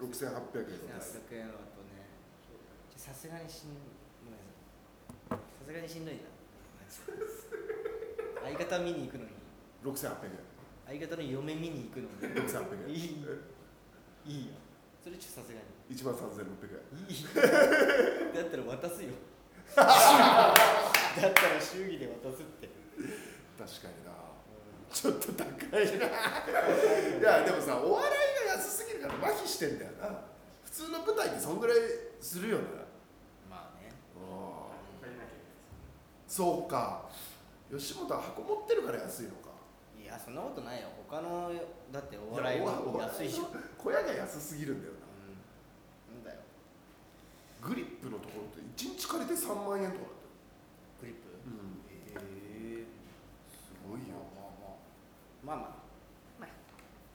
[0.00, 1.20] 6800円です。
[1.30, 2.06] 800円はとね。
[2.96, 4.05] さすがにしんごめんなさいさ
[5.66, 6.20] すがにしんどいな。
[8.46, 9.30] 相方見に行くのに。
[9.84, 10.14] 6800
[10.86, 12.94] 相方の嫁見に行くの円に6800円。
[12.94, 13.26] いい。
[14.26, 14.52] いいよ
[15.02, 15.66] それちょっとさすがに。
[15.96, 17.10] 1万3600円。
[17.10, 17.26] いい。
[18.34, 19.10] だったら渡すよ。
[19.76, 22.68] だったら祝儀で渡すって。
[23.58, 24.14] 確かにな。
[24.92, 26.06] ちょっと高いな。
[26.06, 28.10] いやでもさお笑
[28.44, 30.36] いが安すぎるから麻痺してんだよな。
[30.64, 31.76] 普通の舞台ってそんぐらい
[32.20, 32.64] するよね
[33.48, 35.36] まあねああ借りなきゃい
[36.36, 37.08] そうか。
[37.72, 39.56] 吉本は箱持ってるから安いのか。
[39.96, 40.88] いやそんなことないよ。
[41.08, 41.50] 他の
[41.90, 43.40] だってお笑いは安いし。
[43.40, 45.08] ょ小屋が安すぎるんだよな。
[46.12, 46.20] うん。
[46.20, 46.44] なんだよ。
[47.62, 50.20] グリップのところって1日借りて3万円とかだっ
[51.00, 51.32] クリップ？
[51.48, 51.80] うん。
[52.20, 52.84] へえ。
[53.48, 54.20] すごいよ。
[55.42, 55.66] まあまあ
[56.38, 56.48] まあ。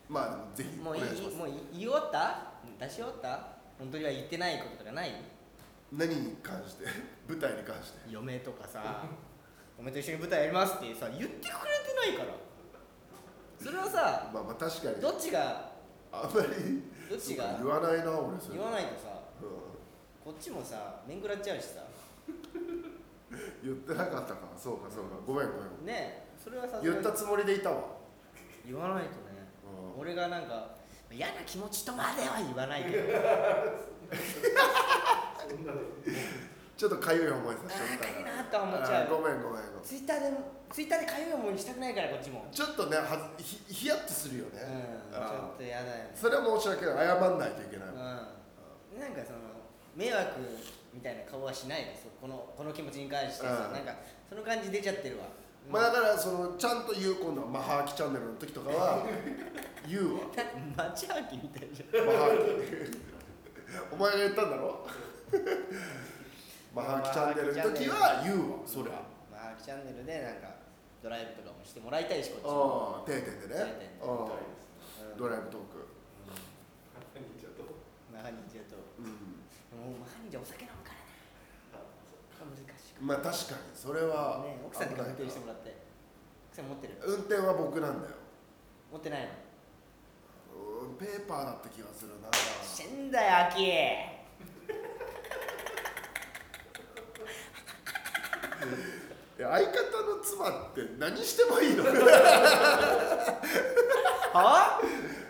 [0.10, 1.04] まあでもぜひもういい
[1.38, 2.58] もうい言い終わった？
[2.84, 3.54] 出し終わった？
[3.78, 5.14] 本当には言ってないこととかない？
[5.92, 6.86] 何に関して？
[7.28, 8.00] 舞台に関して。
[8.10, 9.04] 嫁とかさ
[9.78, 12.34] 嫁と一緒に舞台やりますってさ言ってくれてないから。
[13.60, 15.02] それはさまあまあ確かに。
[15.02, 15.72] どっちが
[16.12, 16.84] あんまり。
[17.10, 18.58] どっちが言わないな俺それ。
[18.58, 19.10] 言わないとさ
[19.42, 19.46] う
[20.24, 21.82] こっちもさ面食らっちゃうしさ。
[21.82, 21.86] ん
[23.64, 24.48] 言ってなかったか。
[24.58, 25.16] そうかそうか。
[25.26, 25.86] ごめんごめん。
[25.86, 27.84] ねえそれはさ言ったつもりでいたわ。
[28.66, 29.16] 言わないとね。
[29.96, 30.02] うん。
[30.02, 30.70] 俺がなんか
[31.12, 33.04] 嫌な気持ちとまでは言わないけど
[36.78, 39.10] ちょっとかゆい思いさせちゃったあーかゆいなとは思っちゃう。
[39.10, 39.84] ごめんごめんごめん。
[39.84, 40.32] ツイッターで
[40.72, 42.46] ツイッターでかゆい思いしたくないからこっちも。
[42.52, 46.12] ちょっとねはひひやっとするよね、うんちあょっとやだよね。
[46.16, 47.08] ーそれは申し訳ない。
[47.08, 47.96] 謝んないといけない、うん。
[47.96, 48.12] な
[49.08, 49.38] んかその
[49.96, 50.42] 迷惑
[50.94, 53.68] みたいな顔はしないですこのこの気持ちに関してさ。
[53.68, 53.74] うん。
[53.74, 53.94] なんか
[54.28, 55.26] その感じ出ちゃってるわ。
[55.70, 59.06] まあだからそのちゃんと言う今度はマハーキチャンネルの時とかは
[59.88, 60.22] 言うわ。
[60.76, 62.06] マチハキみたいじゃん。
[62.08, 63.12] マハーキ
[63.92, 64.88] お前が言ったんだろ？
[66.76, 69.02] マハーキチャンネルの時は言うわそりゃ。
[69.32, 70.56] マハキチャンネルでなんか
[71.04, 72.96] ドライブとかもしてもらいたいしこっちも。
[73.00, 73.56] ああ定点でね。
[73.56, 74.00] 定点で。
[74.02, 74.10] ああ
[75.12, 75.18] うん。
[75.18, 75.88] ドライブトーク。
[77.58, 77.64] と
[78.14, 78.76] マハニジャと。
[79.00, 79.06] うん。
[79.76, 80.94] もうマハニジャお酒飲むか
[81.76, 81.84] らな
[82.48, 85.76] 難しくまあ確かにそれはね奥さんに運転してもらって。
[86.52, 86.94] 奥さん持ってる？
[87.04, 88.16] 運転は僕なんだよ。
[88.92, 89.28] 持ってないの？
[89.28, 89.51] うん
[91.00, 92.30] ペーパーだった気がするな。
[92.64, 93.72] してんだよアキ。
[99.38, 101.84] 相方の妻って何してもいいの？
[104.34, 104.80] は？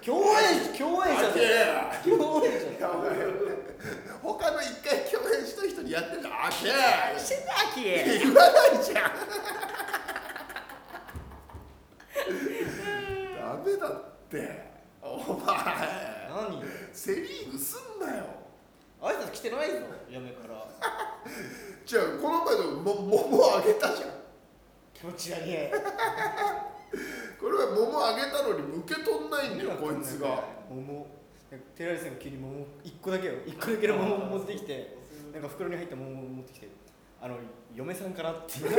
[0.05, 2.87] 共演共演者いやいや共演者
[4.21, 7.83] 他の一回共演した人にやってるのあけ何してんだアキ。
[7.83, 9.11] 言わないじゃん。
[13.39, 14.70] ダメだって
[15.01, 15.55] お前
[16.29, 18.25] 何セ・リーグすんなよ。
[19.01, 19.77] 挨拶来てないぞ。
[20.09, 20.67] 嫁から。
[21.85, 24.09] じゃあこの前のも桃あげたじゃん。
[24.93, 25.71] 気持ち悪い。
[27.39, 30.43] これは桃あげたのに受け取んないんだよこいつが。
[30.69, 31.07] 桃。
[31.75, 34.95] 寺内さんが急に桃一個だけよ一個だけの桃持ってきて
[35.33, 36.69] なんか袋に入った桃持ってきて
[37.21, 37.35] あの
[37.75, 38.59] 嫁さんからって。
[38.59, 38.63] い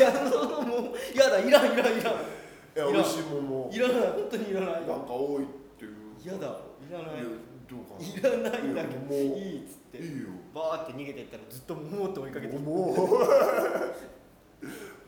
[0.00, 1.18] やそのもう。
[1.18, 2.41] やだいらんいらんいらん
[2.74, 3.96] いや美味しい桃いらない。
[4.12, 4.70] 本当にいらない。
[4.72, 5.46] なんか多いっ
[5.78, 5.92] ていう。
[6.24, 6.46] やだ。
[6.48, 7.16] いらない。
[7.18, 7.24] や
[7.68, 8.04] どうかな。
[8.08, 9.00] いらないんだけど。
[9.00, 9.98] もういいっつって。
[9.98, 10.28] いいよ。
[10.54, 12.86] バーって逃げていったらずっと桃って追いかけて桃。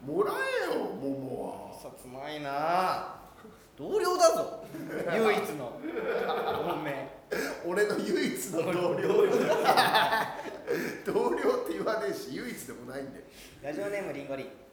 [0.05, 0.33] もら
[0.71, 1.73] えよ桃は。
[1.81, 3.17] さつまいな。
[3.77, 4.63] 同僚だぞ。
[5.15, 5.73] 唯一の。
[6.71, 7.09] おめ
[7.67, 9.09] 俺の唯一の同僚。
[11.07, 11.55] 同僚。
[11.65, 13.25] って言わねえし唯一でもないんで。
[13.63, 14.64] ラジオネームリンゴリン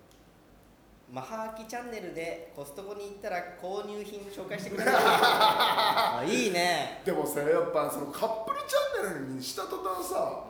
[1.11, 4.91] マハーキチャンネルでコストコに行ったら購入品紹介してくれる。
[4.95, 10.45] あいいね、でもさやっぱそのカップルチャンネルにした途端さ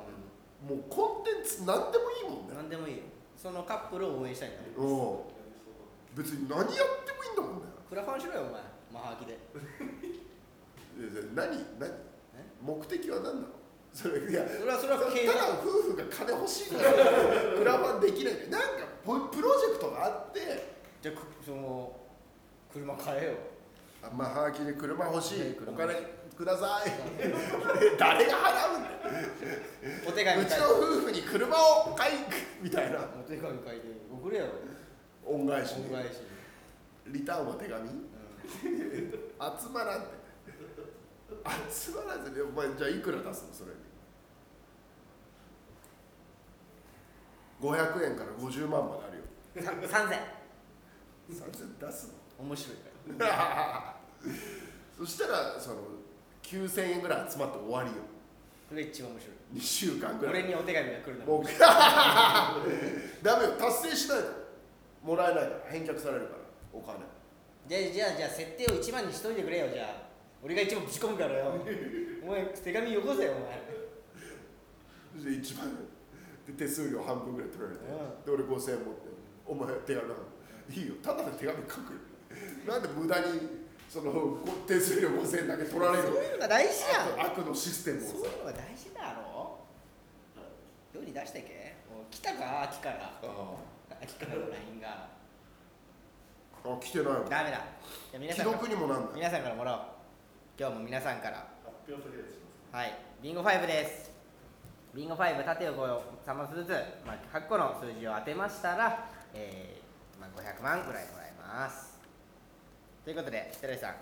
[0.67, 2.53] もうコンテンツ何でもいいもんね。
[2.55, 3.03] 何でもいいよ。
[3.35, 5.17] そのカップルを応援したいんだねうん。
[6.13, 7.61] 別に何やってもいいんだもんね。
[7.89, 8.61] クラファンしろよお前。
[8.93, 9.39] マハーキで。
[11.33, 11.91] 何何？
[12.61, 13.47] 目的は何なの？
[13.91, 15.11] それいやそれはそれはただ
[15.61, 16.93] 夫婦が金欲しいから
[17.57, 18.49] クラファンできない。
[18.49, 20.81] なんかププロジェクトがあって。
[21.01, 21.91] じゃあくその
[22.71, 23.33] 車買えよ。
[24.03, 25.57] あまあはがきで車欲しい。
[25.67, 25.93] お金
[26.35, 26.91] ください。
[27.97, 28.97] 誰が払うんだよ。
[30.07, 32.13] お手紙うちの夫婦に車を買い
[32.61, 32.99] みたいな。
[32.99, 34.45] お手紙書いて送れよ
[35.25, 36.17] 恩返しに恩返し。
[37.07, 37.89] に、リターンは手紙？
[37.89, 37.91] う
[39.61, 40.21] 集まらんって。
[41.71, 43.77] 集まらずにお前じゃあいくら出すのそれに
[47.61, 49.23] 500円から50万まであるよ。
[49.61, 50.17] ん、さ3000
[51.29, 52.07] 3000出す
[52.39, 52.45] の？
[52.45, 52.77] 面白い
[53.17, 53.95] から。
[54.97, 55.77] そしたらその
[56.43, 57.95] 9000円ぐらい集まって終わりよ。
[58.69, 59.35] それ一番面白い。
[59.57, 60.35] 2週間ぐらい。
[60.35, 61.25] 俺にお手紙が来るの。
[61.25, 61.43] もう
[63.21, 63.51] ダメよ。
[63.53, 64.25] 達成しないと。
[65.03, 65.59] もらえないから。
[65.71, 66.41] 返却されるから。
[66.73, 66.99] お金。
[67.67, 69.67] じゃあじゃあじゃあ設定を1万にしといてくれよ。
[69.73, 70.09] じゃあ。
[70.43, 71.53] 俺が1万ぶち込むからよ。
[72.23, 73.61] お前手紙よこせよお前。
[75.15, 75.67] そして一番
[76.57, 79.11] で手数料半分ぐらい取られて、うで俺5000円持って
[79.45, 80.07] お前手紙
[80.69, 81.99] いいよただで手紙書くよ。
[82.67, 83.25] なんで無駄に
[83.89, 87.27] そのご手数料5000円だけ取られるそういうのが大事やん。
[87.27, 88.07] 悪悪のシステムをさ。
[88.11, 89.59] そういうのが大事だろ。
[90.93, 91.75] 世に出してけ。
[91.93, 92.63] もう来たか？
[92.63, 93.19] 秋から。
[93.21, 93.55] あ
[94.01, 95.09] 秋からの LINE が。
[96.63, 97.29] あ来てないもん。
[97.29, 97.65] ダメだ。
[98.11, 98.61] じゃあ皆さ既んから。
[98.61, 99.13] 読にもなんない。
[99.15, 99.79] 皆さんからもらおう。
[100.57, 101.47] 今日も皆さんから。
[101.65, 102.39] 発表とりあえずし
[102.71, 102.81] ます。
[102.81, 104.10] はい、ビンゴ5です。
[104.93, 106.69] ビンゴ5、縦横を3マスずつ、
[107.05, 111.97] まあ、8個の数字を当てましたら、えーまあ、500万ぐらいもらえます。
[113.05, 113.95] ということで、寺井さん、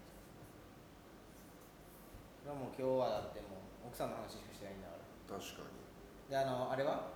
[2.50, 5.38] はもう今日はだってもう奥さんの話しかしてないんだから。
[5.38, 5.78] 確かに。
[6.26, 7.14] であのあれは？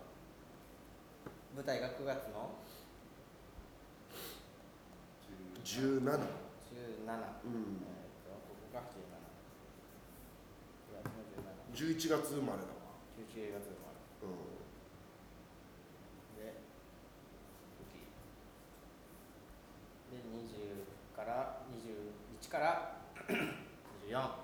[1.55, 2.55] 舞台が9月の
[5.63, 6.15] ？17 17、うん。
[6.15, 9.11] えーとここが17
[10.95, 11.27] 9月の
[11.75, 12.95] 17 11月生まれだわ。
[13.19, 13.99] 11月生まれ。
[14.23, 14.31] う
[16.39, 16.63] で、
[20.11, 23.03] で、20から、21から
[24.09, 24.44] 24。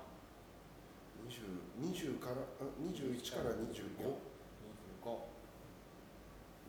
[1.21, 5.05] ん20 20からあ21から25 25。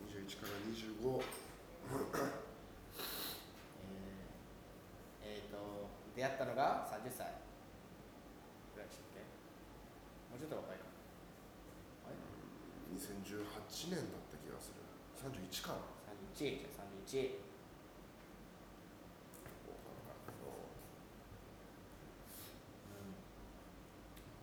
[0.03, 1.21] 21から25
[5.23, 5.57] えー、えーと、
[6.15, 7.27] 出会ったのが30歳。
[8.73, 9.19] ぐらいでしたっけ？
[10.29, 10.85] もうちょっと若いか。
[12.07, 12.15] あれ
[12.97, 14.81] ？2018年だった気がする
[15.29, 15.79] 31かな
[16.35, 17.37] ?31、じゃあ31。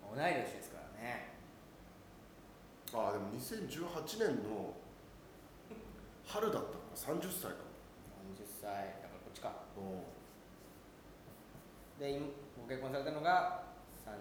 [0.13, 1.31] 同い年ですからね。
[2.93, 4.75] ああでも2018年の
[6.27, 6.69] 春だった
[7.07, 9.53] の30歳だ30歳、だからこっちか。
[9.77, 10.03] も
[11.97, 11.99] ん。
[11.99, 12.27] で、今
[12.61, 13.63] ご結婚されたのが
[14.05, 14.11] 5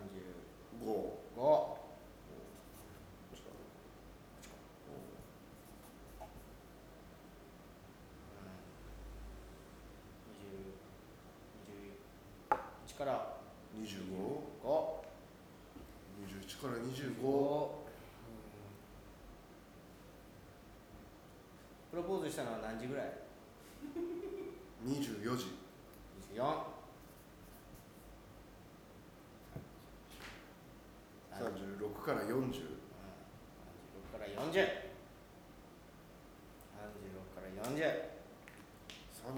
[0.84, 1.80] 35。
[12.90, 13.36] 21から
[13.74, 13.88] 25
[14.62, 15.09] 5 21
[16.60, 17.68] から25 5
[21.90, 23.06] プロポーズしたのは何時ぐらい
[24.86, 25.46] ？24時
[26.36, 26.44] ?24
[31.40, 32.52] 36から40 36
[34.12, 34.52] から40 36
[37.34, 37.80] から40
[39.20, 39.32] 36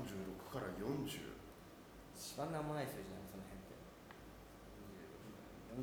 [0.52, 1.32] から40
[2.16, 3.70] 一番なんもない数字なのその辺っ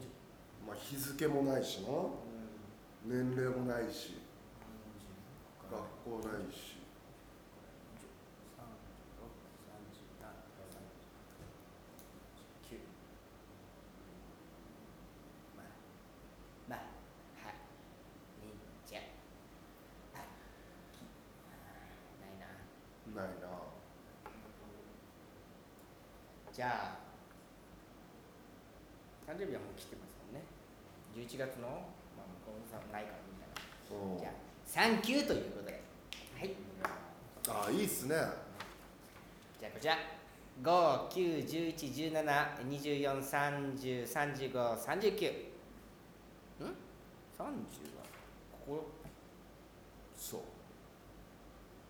[0.02, 1.90] て40まあ日付もないしな。
[3.06, 4.16] 年齢もないし。
[5.70, 6.80] 学校ないし。
[16.68, 16.80] ない
[23.14, 23.22] な。
[23.22, 23.48] ないな。
[26.52, 26.98] じゃあ
[29.32, 30.59] 誕生日はもう来てますもんね
[31.16, 31.68] 11月の
[32.18, 34.14] まあ向こうさんないからみたいな。
[34.14, 34.16] う。
[34.16, 34.32] んじゃあ
[34.66, 35.82] サンキューということで。
[36.38, 36.56] はい。
[37.48, 38.16] ああいいっすね。
[39.60, 39.98] じゃあこちら。
[40.62, 42.22] 5、9、11、17、
[42.68, 45.32] 24、30、35、39
[46.60, 47.54] ん ?30 は
[48.52, 48.90] ここ？
[50.18, 50.42] そう。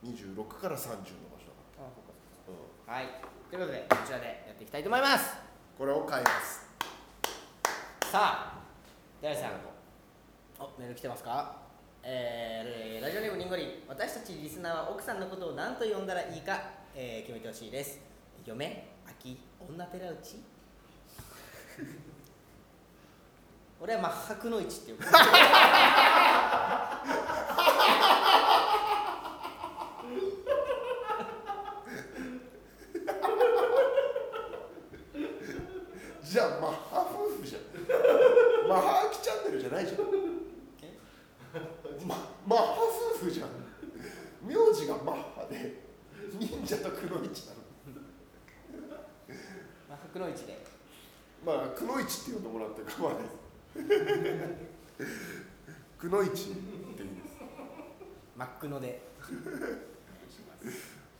[0.06, 1.02] 26から30の場
[1.40, 1.50] 所。
[1.76, 2.12] だかあそっか。
[2.48, 3.08] うん、かはい。
[3.50, 5.36] ということでこちらでやっていきたいと思います。
[5.76, 6.70] これを買います。
[8.12, 8.59] さあ
[9.22, 9.52] 誰さん
[10.60, 11.58] おメール来てますか？
[12.04, 13.64] えー、ラジオネームりんごり。
[13.66, 16.62] ん私たちリスナーは奥さんのことを何と呼んだらいいか、
[16.96, 18.00] えー決めてほしいです。
[18.46, 20.36] 嫁秋女寺内？
[23.82, 25.06] 俺はマッハくの市って呼ぶ
[36.24, 37.62] じゃあマッハ夫婦じゃん
[38.70, 40.00] マッハアキチャンネルじゃないじゃん
[42.08, 42.16] ま
[42.46, 42.76] マッハ
[43.16, 43.50] 夫婦じゃん
[44.46, 45.82] 名字がマッハで
[46.40, 47.60] 忍者とくのいちなの
[49.90, 50.64] マッハくの市で
[51.46, 53.30] まあくのいちって呼んでもらって構わないで
[55.06, 55.08] す
[55.98, 56.64] くのいちっていいです
[58.38, 59.02] マックので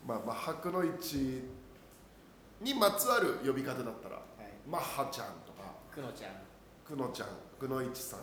[0.06, 1.42] まあマッハくのいち
[2.62, 4.70] にまつわる呼び方だったらはい。
[4.70, 6.32] マッハちゃんとかくのちゃん、
[6.86, 8.20] くのちゃんくのいちさん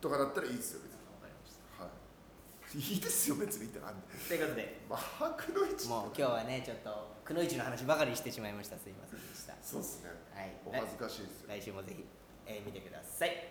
[0.00, 0.98] とかだったらいいですよ別に。
[1.08, 1.82] わかりました。
[1.82, 2.94] はい。
[2.94, 4.06] いいですよ別にってなんで。
[4.28, 4.80] ということで。
[4.90, 8.76] マッハくのいちもう今日はねちょっとくのいちの話ばかりしてしまいました。
[8.76, 9.54] すいませんでした。
[9.62, 10.10] そうですね。
[10.34, 10.52] はい。
[10.66, 11.48] お恥ずかしいですよ。
[11.48, 12.04] 来週もぜひ、
[12.44, 13.48] えー見てください。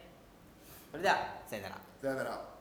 [0.92, 1.82] それではさよなら。
[2.02, 2.57] さよなら